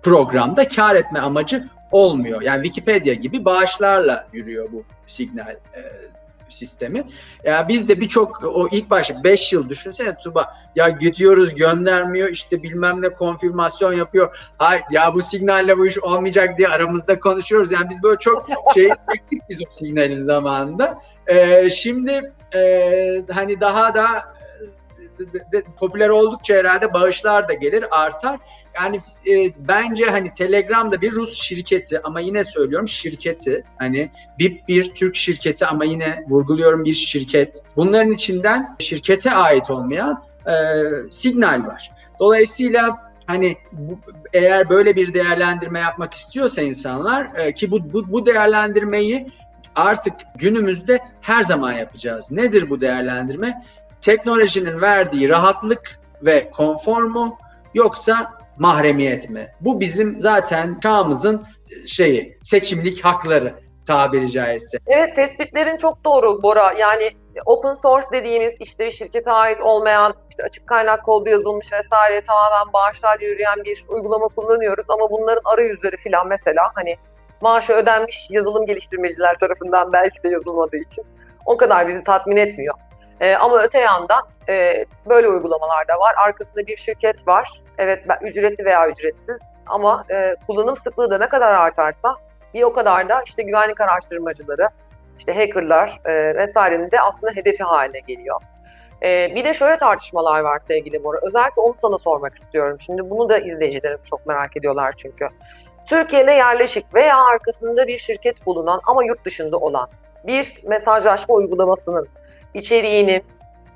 programda 0.03 0.67
kar 0.67 0.95
etme 0.95 1.19
amacı 1.19 1.67
olmuyor. 1.91 2.41
Yani 2.41 2.63
Wikipedia 2.63 3.13
gibi 3.13 3.45
bağışlarla 3.45 4.27
yürüyor 4.33 4.71
bu 4.71 4.83
Signal 5.07 5.51
e, 5.51 5.81
sistemi. 6.49 7.03
Ya 7.43 7.67
biz 7.67 7.89
de 7.89 7.99
birçok 7.99 8.43
o 8.43 8.67
ilk 8.71 8.89
başta 8.89 9.23
5 9.23 9.53
yıl 9.53 9.69
düşünsene 9.69 10.17
Tuba 10.17 10.53
ya 10.75 10.89
gidiyoruz 10.89 11.55
göndermiyor 11.55 12.29
işte 12.29 12.63
bilmem 12.63 13.01
ne 13.01 13.09
konfirmasyon 13.09 13.93
yapıyor. 13.93 14.37
Hay 14.57 14.81
ya 14.91 15.13
bu 15.13 15.21
signalle 15.21 15.77
bu 15.77 15.87
iş 15.87 15.97
olmayacak 15.97 16.57
diye 16.57 16.67
aramızda 16.67 17.19
konuşuyoruz. 17.19 17.71
Yani 17.71 17.89
biz 17.89 18.03
böyle 18.03 18.19
çok 18.19 18.47
şey 18.73 18.85
ettik 18.85 19.41
biz 19.49 19.59
o 19.61 19.75
signalin 19.75 20.23
zamanında. 20.23 20.99
Ee, 21.27 21.69
şimdi 21.69 22.33
e, 22.55 23.21
hani 23.31 23.61
daha 23.61 23.95
da 23.95 24.34
de, 25.19 25.33
de, 25.51 25.63
popüler 25.79 26.09
oldukça 26.09 26.55
herhalde 26.55 26.93
bağışlar 26.93 27.49
da 27.49 27.53
gelir 27.53 27.85
artar. 27.91 28.39
Yani 28.75 28.99
e, 29.31 29.51
bence 29.57 30.05
hani 30.05 30.33
Telegram 30.33 30.91
da 30.91 31.01
bir 31.01 31.11
Rus 31.11 31.41
şirketi 31.41 32.01
ama 32.03 32.19
yine 32.19 32.43
söylüyorum 32.43 32.87
şirketi. 32.87 33.63
Hani 33.77 34.11
bir, 34.39 34.61
bir 34.67 34.95
Türk 34.95 35.15
şirketi 35.15 35.65
ama 35.65 35.85
yine 35.85 36.25
vurguluyorum 36.29 36.85
bir 36.85 36.93
şirket. 36.93 37.63
Bunların 37.75 38.11
içinden 38.11 38.75
şirkete 38.79 39.31
ait 39.31 39.69
olmayan 39.69 40.23
e, 40.47 40.53
signal 41.11 41.67
var. 41.67 41.91
Dolayısıyla 42.19 43.11
hani 43.25 43.57
bu, 43.71 43.99
eğer 44.33 44.69
böyle 44.69 44.95
bir 44.95 45.13
değerlendirme 45.13 45.79
yapmak 45.79 46.13
istiyorsa 46.13 46.61
insanlar 46.61 47.29
e, 47.35 47.53
ki 47.53 47.71
bu, 47.71 47.93
bu, 47.93 48.11
bu 48.11 48.25
değerlendirmeyi 48.25 49.31
artık 49.75 50.13
günümüzde 50.35 50.99
her 51.21 51.43
zaman 51.43 51.71
yapacağız. 51.73 52.31
Nedir 52.31 52.69
bu 52.69 52.81
değerlendirme? 52.81 53.65
Teknolojinin 54.05 54.81
verdiği 54.81 55.29
rahatlık 55.29 55.99
ve 56.21 56.51
konfor 56.51 57.03
mu 57.03 57.37
yoksa 57.73 58.31
mahremiyet 58.57 59.29
mi? 59.29 59.47
Bu 59.61 59.79
bizim 59.79 60.21
zaten 60.21 60.79
çağımızın 60.83 61.47
şeyi, 61.87 62.37
seçimlik 62.43 63.05
hakları 63.05 63.53
tabiri 63.87 64.31
caizse. 64.31 64.77
Evet 64.87 65.15
tespitlerin 65.15 65.77
çok 65.77 66.03
doğru 66.05 66.43
Bora. 66.43 66.73
Yani 66.73 67.11
open 67.45 67.73
source 67.73 68.07
dediğimiz 68.13 68.53
işte 68.59 68.85
bir 68.85 68.91
şirkete 68.91 69.31
ait 69.31 69.61
olmayan 69.61 70.13
işte 70.29 70.43
açık 70.43 70.67
kaynak 70.67 71.05
kodu 71.05 71.29
yazılmış 71.29 71.73
vesaire 71.73 72.21
tamamen 72.21 72.73
bağışlarla 72.73 73.25
yürüyen 73.25 73.63
bir 73.65 73.85
uygulama 73.87 74.27
kullanıyoruz 74.27 74.85
ama 74.89 75.11
bunların 75.11 75.41
arayüzleri 75.45 75.97
filan 75.97 76.27
mesela 76.27 76.63
hani 76.75 76.95
maaşı 77.41 77.73
ödenmiş 77.73 78.27
yazılım 78.29 78.65
geliştirmeciler 78.65 79.37
tarafından 79.37 79.93
belki 79.93 80.23
de 80.23 80.29
yazılmadığı 80.29 80.77
için 80.77 81.03
o 81.45 81.57
kadar 81.57 81.87
bizi 81.87 82.03
tatmin 82.03 82.35
etmiyor. 82.35 82.75
E, 83.21 83.35
ama 83.35 83.61
öte 83.61 83.79
yandan 83.79 84.23
e, 84.49 84.85
böyle 85.09 85.27
uygulamalar 85.29 85.87
da 85.87 85.99
var. 85.99 86.15
Arkasında 86.17 86.67
bir 86.67 86.77
şirket 86.77 87.27
var. 87.27 87.61
Evet 87.77 88.03
ücretli 88.21 88.65
veya 88.65 88.89
ücretsiz 88.89 89.41
ama 89.67 90.05
e, 90.11 90.35
kullanım 90.47 90.77
sıklığı 90.77 91.11
da 91.11 91.17
ne 91.17 91.29
kadar 91.29 91.53
artarsa 91.53 92.15
bir 92.53 92.63
o 92.63 92.73
kadar 92.73 93.09
da 93.09 93.23
işte 93.25 93.43
güvenlik 93.43 93.81
araştırmacıları, 93.81 94.69
işte 95.17 95.33
hackerlar 95.33 96.01
e, 96.05 96.35
vesairenin 96.35 96.91
de 96.91 97.01
aslında 97.01 97.33
hedefi 97.35 97.63
haline 97.63 97.99
geliyor. 97.99 98.41
E, 99.03 99.35
bir 99.35 99.45
de 99.45 99.53
şöyle 99.53 99.77
tartışmalar 99.77 100.39
var 100.39 100.59
sevgili 100.59 101.03
Bora. 101.03 101.17
Özellikle 101.21 101.61
onu 101.61 101.73
sana 101.81 101.97
sormak 101.97 102.35
istiyorum. 102.35 102.77
Şimdi 102.79 103.09
bunu 103.09 103.29
da 103.29 103.37
izleyicilerim 103.37 103.99
çok 104.09 104.25
merak 104.25 104.57
ediyorlar 104.57 104.93
çünkü. 104.97 105.29
Türkiye'de 105.85 106.31
yerleşik 106.31 106.93
veya 106.93 107.25
arkasında 107.25 107.87
bir 107.87 107.99
şirket 107.99 108.45
bulunan 108.45 108.81
ama 108.87 109.03
yurt 109.03 109.25
dışında 109.25 109.57
olan 109.57 109.89
bir 110.27 110.63
mesajlaşma 110.63 111.35
uygulamasının 111.35 112.07
içeriğinin 112.55 113.23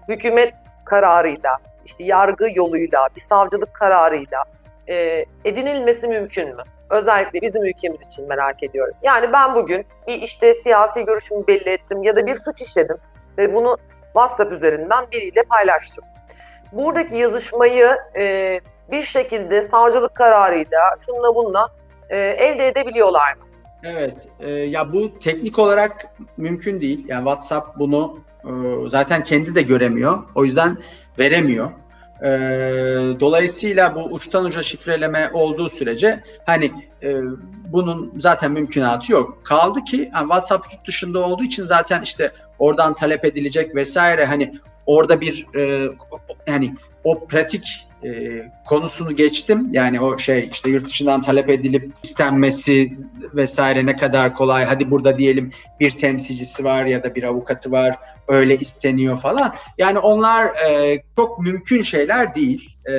hükümet 0.08 0.54
kararıyla, 0.86 1.58
işte 1.86 2.04
yargı 2.04 2.48
yoluyla, 2.56 3.08
bir 3.16 3.22
savcılık 3.22 3.74
kararıyla 3.74 4.44
e, 4.90 5.26
edinilmesi 5.46 6.08
mümkün 6.08 6.56
mü? 6.56 6.64
Özellikle 6.90 7.42
bizim 7.42 7.64
ülkemiz 7.64 8.02
için 8.02 8.28
merak 8.28 8.64
ediyorum. 8.64 8.94
Yani 9.04 9.34
ben 9.34 9.56
bugün 9.56 9.86
bir 10.08 10.22
işte 10.22 10.56
siyasi 10.56 11.06
görüşümü 11.06 11.48
belli 11.48 11.70
ettim 11.70 12.04
ya 12.04 12.16
da 12.16 12.28
bir 12.28 12.36
suç 12.36 12.62
işledim 12.62 12.98
ve 13.38 13.54
bunu 13.54 13.78
WhatsApp 14.04 14.52
üzerinden 14.52 15.12
biriyle 15.12 15.44
paylaştım. 15.44 16.04
Buradaki 16.72 17.16
yazışmayı 17.16 17.98
e, 18.16 18.60
bir 18.92 19.04
şekilde 19.04 19.62
savcılık 19.62 20.16
kararıyla 20.16 20.98
şunla 21.06 21.36
bununla 21.36 21.70
e, 22.10 22.18
elde 22.18 22.68
edebiliyorlar 22.68 23.34
mı? 23.34 23.44
Evet, 23.84 24.28
e, 24.40 24.50
ya 24.52 24.94
bu 24.94 25.20
teknik 25.20 25.60
olarak 25.60 26.06
mümkün 26.38 26.82
değil. 26.82 27.06
Yani 27.08 27.24
WhatsApp 27.24 27.80
bunu 27.80 28.20
zaten 28.88 29.24
kendi 29.24 29.56
de 29.56 29.62
göremiyor. 29.62 30.24
O 30.36 30.46
yüzden 30.46 30.78
veremiyor. 31.20 31.72
E, 32.24 32.30
dolayısıyla 33.20 33.96
bu 33.96 34.04
uçtan 34.04 34.46
uca 34.46 34.64
şifreleme 34.64 35.30
olduğu 35.34 35.70
sürece 35.70 36.24
hani 36.46 36.72
e, 37.04 37.16
bunun 37.68 38.14
zaten 38.18 38.52
mümkünatı 38.52 39.12
yok. 39.12 39.40
Kaldı 39.44 39.84
ki 39.84 40.10
yani 40.14 40.24
WhatsApp 40.24 40.74
yurt 40.74 40.88
dışında 40.88 41.20
olduğu 41.20 41.44
için 41.44 41.66
zaten 41.66 42.02
işte 42.02 42.32
oradan 42.60 42.94
talep 42.94 43.26
edilecek 43.26 43.76
vesaire 43.76 44.26
hani 44.26 44.54
orada 44.86 45.22
bir 45.22 45.46
e, 45.56 45.92
yani 46.48 46.76
o 47.04 47.28
pratik 47.28 47.88
e, 48.04 48.42
konusunu 48.66 49.16
geçtim. 49.16 49.68
Yani 49.72 50.02
o 50.02 50.18
şey 50.18 50.50
işte 50.52 50.70
yurt 50.70 50.86
dışından 50.86 51.22
talep 51.22 51.50
edilip 51.50 51.92
istenmesi 52.04 52.98
vesaire 53.36 53.86
ne 53.86 53.96
kadar 53.96 54.34
kolay. 54.34 54.66
Hadi 54.66 54.92
burada 54.92 55.18
diyelim 55.18 55.52
bir 55.80 55.92
temsilcisi 55.92 56.64
var 56.64 56.86
ya 56.86 57.04
da 57.04 57.16
bir 57.16 57.24
avukatı 57.24 57.72
var 57.72 57.96
öyle 58.28 58.58
isteniyor 58.58 59.18
falan. 59.18 59.54
Yani 59.78 60.00
onlar 60.00 60.46
e, 60.46 61.04
çok 61.16 61.40
mümkün 61.40 61.82
şeyler 61.82 62.36
değil. 62.36 62.76
E, 62.90 62.94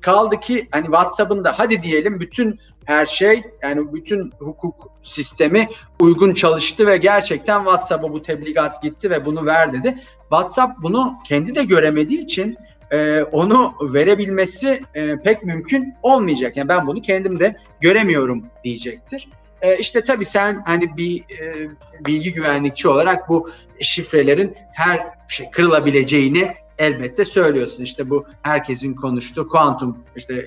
kaldı 0.00 0.40
ki 0.40 0.68
hani 0.70 0.84
WhatsApp'ın 0.84 1.44
da 1.44 1.58
hadi 1.58 1.82
diyelim 1.82 2.20
bütün 2.20 2.60
her 2.84 3.06
şey 3.06 3.42
yani 3.62 3.92
bütün 3.92 4.32
hukuk 4.38 4.90
sistemi 5.02 5.68
uygun 6.00 6.34
çalıştı 6.34 6.86
ve 6.86 6.96
gerçekten 6.96 7.58
WhatsApp'a 7.58 8.12
bu 8.12 8.22
tebligat 8.22 8.82
gitti 8.82 9.10
ve 9.10 9.26
bunu 9.26 9.46
ver 9.46 9.72
dedi. 9.72 9.98
WhatsApp 10.20 10.82
bunu 10.82 11.14
kendi 11.24 11.54
de 11.54 11.64
göremediği 11.64 12.20
için 12.20 12.56
e, 12.94 13.22
onu 13.22 13.74
verebilmesi 13.94 14.82
e, 14.94 15.16
pek 15.16 15.44
mümkün 15.44 15.94
olmayacak. 16.02 16.56
Yani 16.56 16.68
ben 16.68 16.86
bunu 16.86 17.02
kendim 17.02 17.40
de 17.40 17.56
göremiyorum 17.80 18.46
diyecektir. 18.64 19.28
E, 19.62 19.78
işte 19.78 20.00
tabii 20.00 20.24
sen 20.24 20.62
hani 20.66 20.96
bir 20.96 21.20
e, 21.20 21.68
bilgi 22.06 22.32
güvenlikçi 22.32 22.88
olarak 22.88 23.28
bu 23.28 23.50
şifrelerin 23.80 24.56
her 24.72 25.06
şey 25.28 25.50
kırılabileceğini 25.50 26.54
elbette 26.78 27.24
söylüyorsun. 27.24 27.84
İşte 27.84 28.10
bu 28.10 28.26
herkesin 28.42 28.94
konuştuğu 28.94 29.48
kuantum 29.48 29.98
işte 30.16 30.46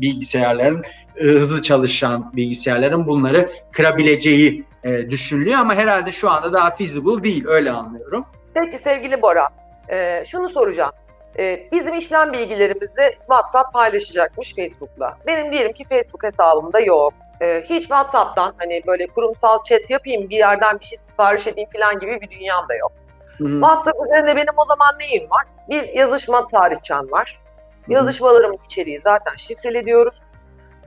bilgisayarların 0.00 0.82
hızlı 1.14 1.62
çalışan 1.62 2.32
bilgisayarların 2.36 3.06
bunları 3.06 3.52
kırabileceği 3.72 4.64
e, 4.84 5.10
düşünülüyor 5.10 5.58
ama 5.58 5.74
herhalde 5.74 6.12
şu 6.12 6.30
anda 6.30 6.52
daha 6.52 6.70
feasible 6.70 7.22
değil 7.22 7.46
öyle 7.46 7.70
anlıyorum. 7.70 8.24
Peki 8.54 8.78
sevgili 8.84 9.22
Bora, 9.22 9.48
e, 9.88 10.24
şunu 10.28 10.50
soracağım. 10.50 10.92
E, 11.38 11.68
bizim 11.72 11.94
işlem 11.94 12.32
bilgilerimizi 12.32 13.16
WhatsApp 13.18 13.72
paylaşacakmış 13.72 14.54
Facebook'la. 14.54 15.18
Benim 15.26 15.52
diyelim 15.52 15.72
ki 15.72 15.84
Facebook 15.84 16.22
hesabımda 16.22 16.80
yok. 16.80 17.14
E, 17.40 17.62
hiç 17.68 17.82
WhatsApp'tan 17.82 18.54
hani 18.58 18.82
böyle 18.86 19.06
kurumsal 19.06 19.64
chat 19.64 19.90
yapayım, 19.90 20.30
bir 20.30 20.36
yerden 20.36 20.80
bir 20.80 20.84
şey 20.84 20.98
sipariş 20.98 21.46
edeyim 21.46 21.68
falan 21.72 21.98
gibi 21.98 22.20
bir 22.20 22.30
dünyam 22.30 22.68
da 22.68 22.74
yok. 22.74 22.92
Hı-hı. 23.38 23.48
WhatsApp 23.48 24.06
üzerinde 24.06 24.36
benim 24.36 24.54
o 24.56 24.64
zaman 24.64 24.98
neyim 24.98 25.30
var? 25.30 25.44
Bir 25.68 25.88
yazışma 25.88 26.46
tarihçem 26.46 27.10
var. 27.10 27.40
Hı-hı. 27.84 27.94
Yazışmalarımın 27.94 28.58
içeriği 28.66 29.00
zaten 29.00 29.34
şifreli 29.36 29.86
diyoruz. 29.86 30.14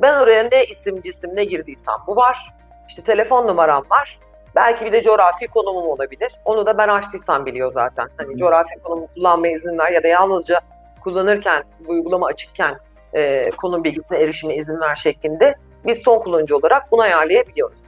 Ben 0.02 0.14
oraya 0.14 0.44
ne 0.52 0.64
isim 0.64 1.02
cisim 1.02 1.36
ne 1.36 1.44
girdiysem 1.44 1.96
bu 2.08 2.16
var. 2.16 2.54
İşte 2.90 3.02
telefon 3.02 3.48
numaram 3.48 3.84
var. 3.92 4.20
Belki 4.60 4.86
bir 4.86 4.92
de 4.92 5.04
coğrafi 5.04 5.48
konumum 5.48 5.88
olabilir. 5.88 6.32
Onu 6.46 6.66
da 6.66 6.78
ben 6.78 6.88
açtıysam 6.88 7.46
biliyor 7.46 7.72
zaten. 7.72 8.08
Hani 8.18 8.38
coğrafi 8.38 8.80
konumu 8.84 9.08
kullanmaya 9.16 9.56
izin 9.56 9.78
ver 9.78 9.92
ya 9.92 10.04
da 10.04 10.08
yalnızca 10.08 10.62
kullanırken, 11.04 11.64
bu 11.80 11.92
uygulama 11.92 12.28
açıkken 12.28 12.78
e, 13.14 13.50
konum 13.50 13.84
bilgisine 13.84 14.18
erişime 14.18 14.56
izin 14.56 14.82
ver 14.82 14.96
şeklinde 14.96 15.56
biz 15.86 15.98
son 15.98 16.20
kullanıcı 16.20 16.58
olarak 16.58 16.92
bunu 16.92 17.02
ayarlayabiliyoruz. 17.02 17.80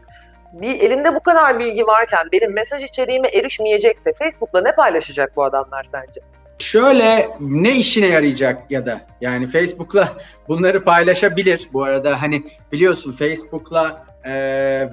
Bir 0.53 0.79
elinde 0.79 1.15
bu 1.15 1.19
kadar 1.19 1.59
bilgi 1.59 1.87
varken 1.87 2.27
benim 2.31 2.53
mesaj 2.53 2.83
içeriğime 2.83 3.27
erişmeyecekse 3.27 4.13
Facebook'la 4.13 4.61
ne 4.61 4.75
paylaşacak 4.75 5.35
bu 5.35 5.43
adamlar 5.43 5.83
sence? 5.83 6.21
Şöyle 6.59 7.29
ne 7.39 7.71
işine 7.71 8.07
yarayacak 8.07 8.71
ya 8.71 8.85
da 8.85 9.01
yani 9.21 9.47
Facebook'la 9.47 10.13
bunları 10.47 10.83
paylaşabilir. 10.83 11.69
Bu 11.73 11.83
arada 11.83 12.21
hani 12.21 12.43
biliyorsun 12.71 13.11
Facebook'la 13.11 14.10
e, 14.23 14.33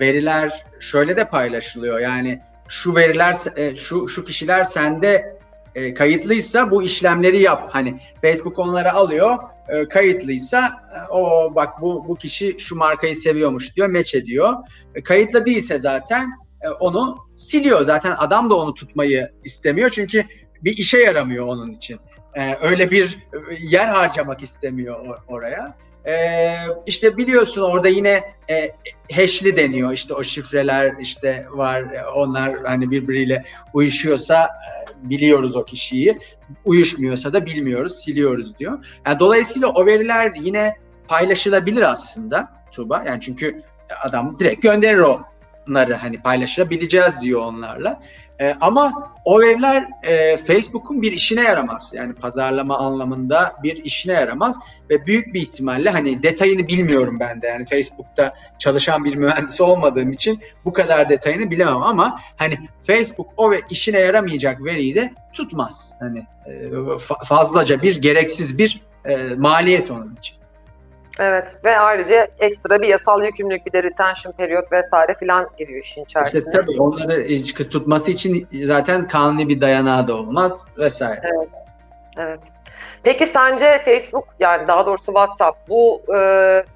veriler 0.00 0.64
şöyle 0.80 1.16
de 1.16 1.24
paylaşılıyor. 1.24 1.98
Yani 1.98 2.40
şu 2.68 2.94
veriler 2.94 3.36
e, 3.56 3.76
şu 3.76 4.08
şu 4.08 4.24
kişiler 4.24 4.64
sende 4.64 5.38
e, 5.74 5.94
kayıtlıysa 5.94 6.70
bu 6.70 6.82
işlemleri 6.82 7.42
yap. 7.42 7.68
Hani 7.72 8.00
Facebook 8.22 8.58
onları 8.58 8.92
alıyor. 8.92 9.38
E, 9.68 9.88
kayıtlıysa 9.88 10.72
e, 10.94 11.12
o 11.12 11.54
bak 11.54 11.82
bu 11.82 12.08
bu 12.08 12.16
kişi 12.16 12.58
şu 12.58 12.76
markayı 12.76 13.16
seviyormuş 13.16 13.76
diyor, 13.76 13.88
meç 13.88 14.14
ediyor. 14.14 14.54
E, 14.94 15.02
kayıtlı 15.02 15.46
değilse 15.46 15.78
zaten 15.78 16.30
e, 16.62 16.68
onu 16.68 17.16
siliyor. 17.36 17.82
Zaten 17.82 18.14
adam 18.18 18.50
da 18.50 18.54
onu 18.54 18.74
tutmayı 18.74 19.32
istemiyor 19.44 19.90
çünkü 19.90 20.24
bir 20.62 20.76
işe 20.76 20.98
yaramıyor 20.98 21.46
onun 21.46 21.72
için. 21.72 21.98
E, 22.34 22.56
öyle 22.60 22.90
bir 22.90 23.18
yer 23.60 23.86
harcamak 23.86 24.42
istemiyor 24.42 25.06
or- 25.06 25.20
oraya. 25.28 25.76
Ee, 26.08 26.56
işte 26.86 27.16
biliyorsun 27.16 27.62
orada 27.62 27.88
yine 27.88 28.22
e, 28.50 28.72
hashli 29.12 29.56
deniyor 29.56 29.92
işte 29.92 30.14
o 30.14 30.24
şifreler 30.24 30.92
işte 31.00 31.46
var 31.50 31.84
onlar 32.14 32.52
hani 32.64 32.90
birbiriyle 32.90 33.44
uyuşuyorsa 33.72 34.44
e, 34.44 35.10
biliyoruz 35.10 35.56
o 35.56 35.64
kişiyi 35.64 36.18
uyuşmuyorsa 36.64 37.32
da 37.32 37.46
bilmiyoruz 37.46 37.94
siliyoruz 38.04 38.58
diyor. 38.58 38.84
Yani 39.06 39.20
dolayısıyla 39.20 39.68
o 39.68 39.86
veriler 39.86 40.32
yine 40.40 40.76
paylaşılabilir 41.08 41.82
aslında 41.82 42.48
Tuba 42.72 43.04
yani 43.06 43.20
çünkü 43.20 43.62
adam 44.02 44.38
direkt 44.38 44.62
gönderir 44.62 45.04
onları 45.68 45.94
hani 45.94 46.22
paylaşabileceğiz 46.22 47.20
diyor 47.20 47.40
onlarla. 47.40 48.00
E, 48.40 48.54
ama 48.60 49.12
o 49.24 49.40
veriler 49.40 49.88
e, 50.02 50.36
Facebook'un 50.36 51.02
bir 51.02 51.12
işine 51.12 51.42
yaramaz. 51.42 51.92
Yani 51.94 52.14
pazarlama 52.14 52.78
anlamında 52.78 53.52
bir 53.62 53.84
işine 53.84 54.12
yaramaz 54.12 54.56
ve 54.90 55.06
büyük 55.06 55.34
bir 55.34 55.40
ihtimalle 55.40 55.90
hani 55.90 56.22
detayını 56.22 56.68
bilmiyorum 56.68 57.20
ben 57.20 57.42
de. 57.42 57.46
Yani 57.46 57.66
Facebook'ta 57.66 58.34
çalışan 58.58 59.04
bir 59.04 59.16
mühendis 59.16 59.60
olmadığım 59.60 60.12
için 60.12 60.40
bu 60.64 60.72
kadar 60.72 61.08
detayını 61.08 61.50
bilemem 61.50 61.82
ama 61.82 62.20
hani 62.36 62.58
Facebook 62.86 63.28
o 63.36 63.50
ve 63.50 63.60
işine 63.70 63.98
yaramayacak 63.98 64.64
veriyi 64.64 64.94
de 64.94 65.12
tutmaz. 65.32 65.94
Hani 66.00 66.26
e, 66.46 66.52
fazlaca 67.24 67.82
bir 67.82 68.02
gereksiz 68.02 68.58
bir 68.58 68.80
e, 69.04 69.16
maliyet 69.36 69.90
onun 69.90 70.16
için. 70.16 70.37
Evet 71.18 71.58
ve 71.64 71.78
ayrıca 71.78 72.28
ekstra 72.38 72.80
bir 72.80 72.88
yasal 72.88 73.22
yükümlülük 73.22 73.66
bir 73.66 73.72
de 73.72 73.82
retention 73.82 74.32
periyot 74.32 74.72
vesaire 74.72 75.14
filan 75.14 75.48
giriyor 75.58 75.84
işin 75.84 76.04
içerisine. 76.04 76.38
İşte 76.38 76.50
tabii 76.50 76.80
onları 76.80 77.26
kız 77.56 77.68
tutması 77.68 78.10
için 78.10 78.48
zaten 78.64 79.08
kanuni 79.08 79.48
bir 79.48 79.60
dayanağı 79.60 80.08
da 80.08 80.16
olmaz 80.16 80.68
vesaire. 80.78 81.20
Evet. 81.24 81.48
Evet. 82.16 82.40
Peki 83.02 83.26
sence 83.26 83.82
Facebook 83.84 84.28
yani 84.40 84.68
daha 84.68 84.86
doğrusu 84.86 85.06
WhatsApp 85.06 85.68
bu 85.68 86.02
e, 86.08 86.18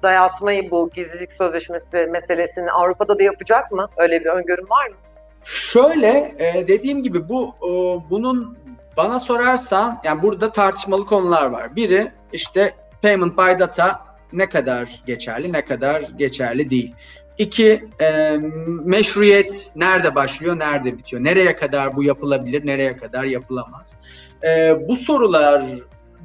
dayatmayı 0.03 0.71
bu 0.71 0.89
gizlilik 0.89 1.31
sözleşmesi 1.31 1.97
meselesini 2.11 2.71
Avrupa'da 2.71 3.19
da 3.19 3.23
yapacak 3.23 3.71
mı? 3.71 3.87
Öyle 3.97 4.19
bir 4.19 4.25
öngörüm 4.25 4.69
var 4.69 4.87
mı? 4.87 4.95
Şöyle 5.43 6.33
e, 6.37 6.67
dediğim 6.67 7.03
gibi 7.03 7.29
bu 7.29 7.55
e, 7.61 7.69
bunun 8.09 8.57
bana 8.97 9.19
sorarsan 9.19 9.99
yani 10.03 10.21
burada 10.21 10.51
tartışmalı 10.51 11.05
konular 11.05 11.45
var. 11.45 11.75
Biri 11.75 12.11
işte 12.33 12.73
payment 13.01 13.37
by 13.37 13.59
data 13.59 14.12
ne 14.33 14.49
kadar 14.49 15.03
geçerli, 15.05 15.53
ne 15.53 15.65
kadar 15.65 16.01
geçerli 16.01 16.69
değil. 16.69 16.95
İki, 17.37 17.89
e, 18.01 18.37
meşruiyet 18.85 19.71
nerede 19.75 20.15
başlıyor, 20.15 20.59
nerede 20.59 20.97
bitiyor? 20.97 21.23
Nereye 21.23 21.55
kadar 21.55 21.95
bu 21.95 22.03
yapılabilir, 22.03 22.65
nereye 22.65 22.97
kadar 22.97 23.23
yapılamaz? 23.23 23.95
E, 24.43 24.75
bu 24.87 24.95
sorular, 24.95 25.65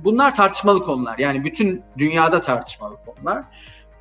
bunlar 0.04 0.34
tartışmalı 0.34 0.82
konular. 0.82 1.18
Yani 1.18 1.44
bütün 1.44 1.82
dünyada 1.98 2.40
tartışmalı 2.40 2.96
konular. 3.06 3.44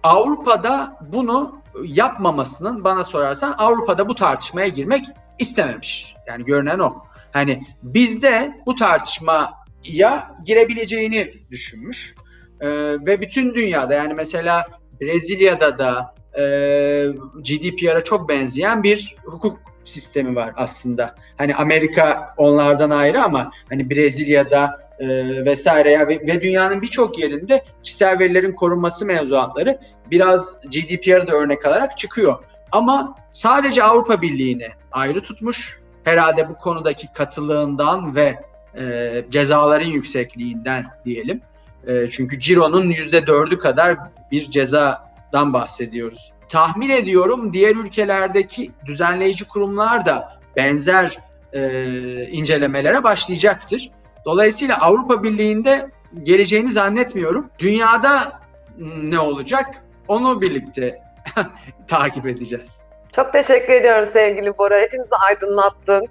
Avrupa'da 0.04 0.98
bunu 1.14 1.62
yapmamasının 1.84 2.84
bana 2.84 3.04
sorarsan 3.04 3.56
Avrupa'da 3.58 4.10
bu 4.10 4.16
tartışmaya 4.16 4.68
girmek 4.68 5.06
istememiş. 5.40 6.16
Yani 6.28 6.46
görünen 6.46 6.80
o. 6.80 7.04
Hani 7.32 7.64
bizde 7.84 8.62
bu 8.66 8.76
tartışmaya 8.76 10.36
girebileceğini 10.46 11.34
düşünmüş. 11.52 12.16
Ee, 12.62 12.68
ve 13.06 13.22
bütün 13.22 13.56
dünyada 13.56 13.94
yani 13.94 14.14
mesela 14.14 14.66
Brezilya'da 15.02 15.80
da 15.80 16.16
e, 16.38 16.44
GDPR'a 17.44 18.04
çok 18.04 18.30
benzeyen 18.30 18.84
bir 18.84 19.16
hukuk 19.26 19.60
sistemi 19.84 20.36
var 20.36 20.54
aslında. 20.56 21.16
Hani 21.38 21.56
Amerika 21.56 22.34
onlardan 22.38 22.90
ayrı 22.90 23.24
ama 23.24 23.52
hani 23.70 23.90
Brezilya'da 23.90 24.88
e, 25.00 25.08
vesaire 25.46 25.92
ya 25.92 26.08
ve, 26.08 26.20
ve 26.28 26.42
dünyanın 26.42 26.82
birçok 26.82 27.20
yerinde 27.20 27.64
kişisel 27.84 28.20
verilerin 28.20 28.52
korunması 28.52 29.06
mevzuatları 29.06 29.80
biraz 30.12 30.62
GDPR'ı 30.62 31.28
da 31.28 31.32
örnek 31.32 31.66
alarak 31.66 31.98
çıkıyor. 31.98 32.44
Ama 32.72 33.16
sadece 33.32 33.84
Avrupa 33.84 34.22
Birliği'ni 34.22 34.68
ayrı 34.92 35.22
tutmuş. 35.22 35.80
Herhalde 36.04 36.50
bu 36.50 36.58
konudaki 36.58 37.08
katılığından 37.14 38.16
ve 38.16 38.36
e, 38.78 39.26
cezaların 39.30 39.88
yüksekliğinden 39.88 40.86
diyelim. 41.06 41.42
E, 41.88 42.08
çünkü 42.08 42.40
Ciro'nun 42.40 42.92
%4'ü 42.92 43.60
kadar 43.60 43.98
bir 44.32 44.52
cezadan 44.52 45.54
bahsediyoruz. 45.54 46.34
Tahmin 46.50 46.90
ediyorum 46.90 47.54
diğer 47.54 47.76
ülkelerdeki 47.76 48.72
düzenleyici 48.86 49.48
kurumlar 49.48 50.06
da 50.06 50.40
benzer 50.56 51.18
e, 51.54 51.62
incelemelere 52.32 53.04
başlayacaktır. 53.04 53.92
Dolayısıyla 54.26 54.82
Avrupa 54.82 55.24
Birliği'nde 55.24 55.92
geleceğini 56.24 56.72
zannetmiyorum. 56.72 57.50
Dünyada 57.60 58.32
ne 59.04 59.20
olacak 59.20 59.66
onu 60.08 60.42
birlikte 60.42 61.02
takip 61.88 62.28
edeceğiz. 62.28 62.82
Çok 63.16 63.34
teşekkür 63.34 63.74
ediyorum 63.74 64.10
sevgili 64.14 64.58
Bora. 64.58 64.80
Hepimizi 64.80 65.16
aydınlattın. 65.16 66.08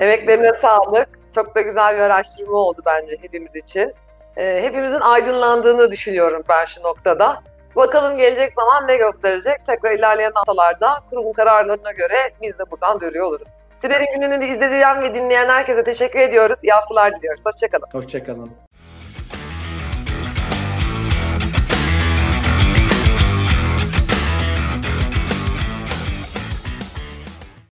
Emeklerine 0.00 0.52
sağlık. 0.52 1.08
Çok 1.34 1.54
da 1.54 1.60
güzel 1.60 1.94
bir 1.94 2.00
araştırma 2.00 2.56
oldu 2.58 2.82
bence 2.86 3.16
hepimiz 3.20 3.56
için. 3.56 3.94
Ee, 4.36 4.60
hepimizin 4.62 5.00
aydınlandığını 5.00 5.90
düşünüyorum 5.90 6.42
ben 6.48 6.64
şu 6.64 6.82
noktada. 6.82 7.42
Bakalım 7.76 8.18
gelecek 8.18 8.52
zaman 8.52 8.88
ne 8.88 8.96
gösterecek? 8.96 9.66
Tekrar 9.66 9.90
ilerleyen 9.90 10.32
haftalarda 10.34 10.98
kurumun 11.10 11.32
kararlarına 11.32 11.92
göre 11.92 12.30
biz 12.42 12.58
de 12.58 12.70
buradan 12.70 13.00
duyuruyor 13.00 13.26
oluruz. 13.26 13.48
Siber'in 13.76 14.20
gününü 14.20 14.44
izleyen 14.44 15.02
ve 15.02 15.14
dinleyen 15.14 15.48
herkese 15.48 15.84
teşekkür 15.84 16.18
ediyoruz. 16.20 16.58
İyi 16.62 16.72
haftalar 16.72 17.14
diliyoruz. 17.14 17.46
Hoşçakalın. 17.46 17.86
Hoşçakalın. 17.92 18.65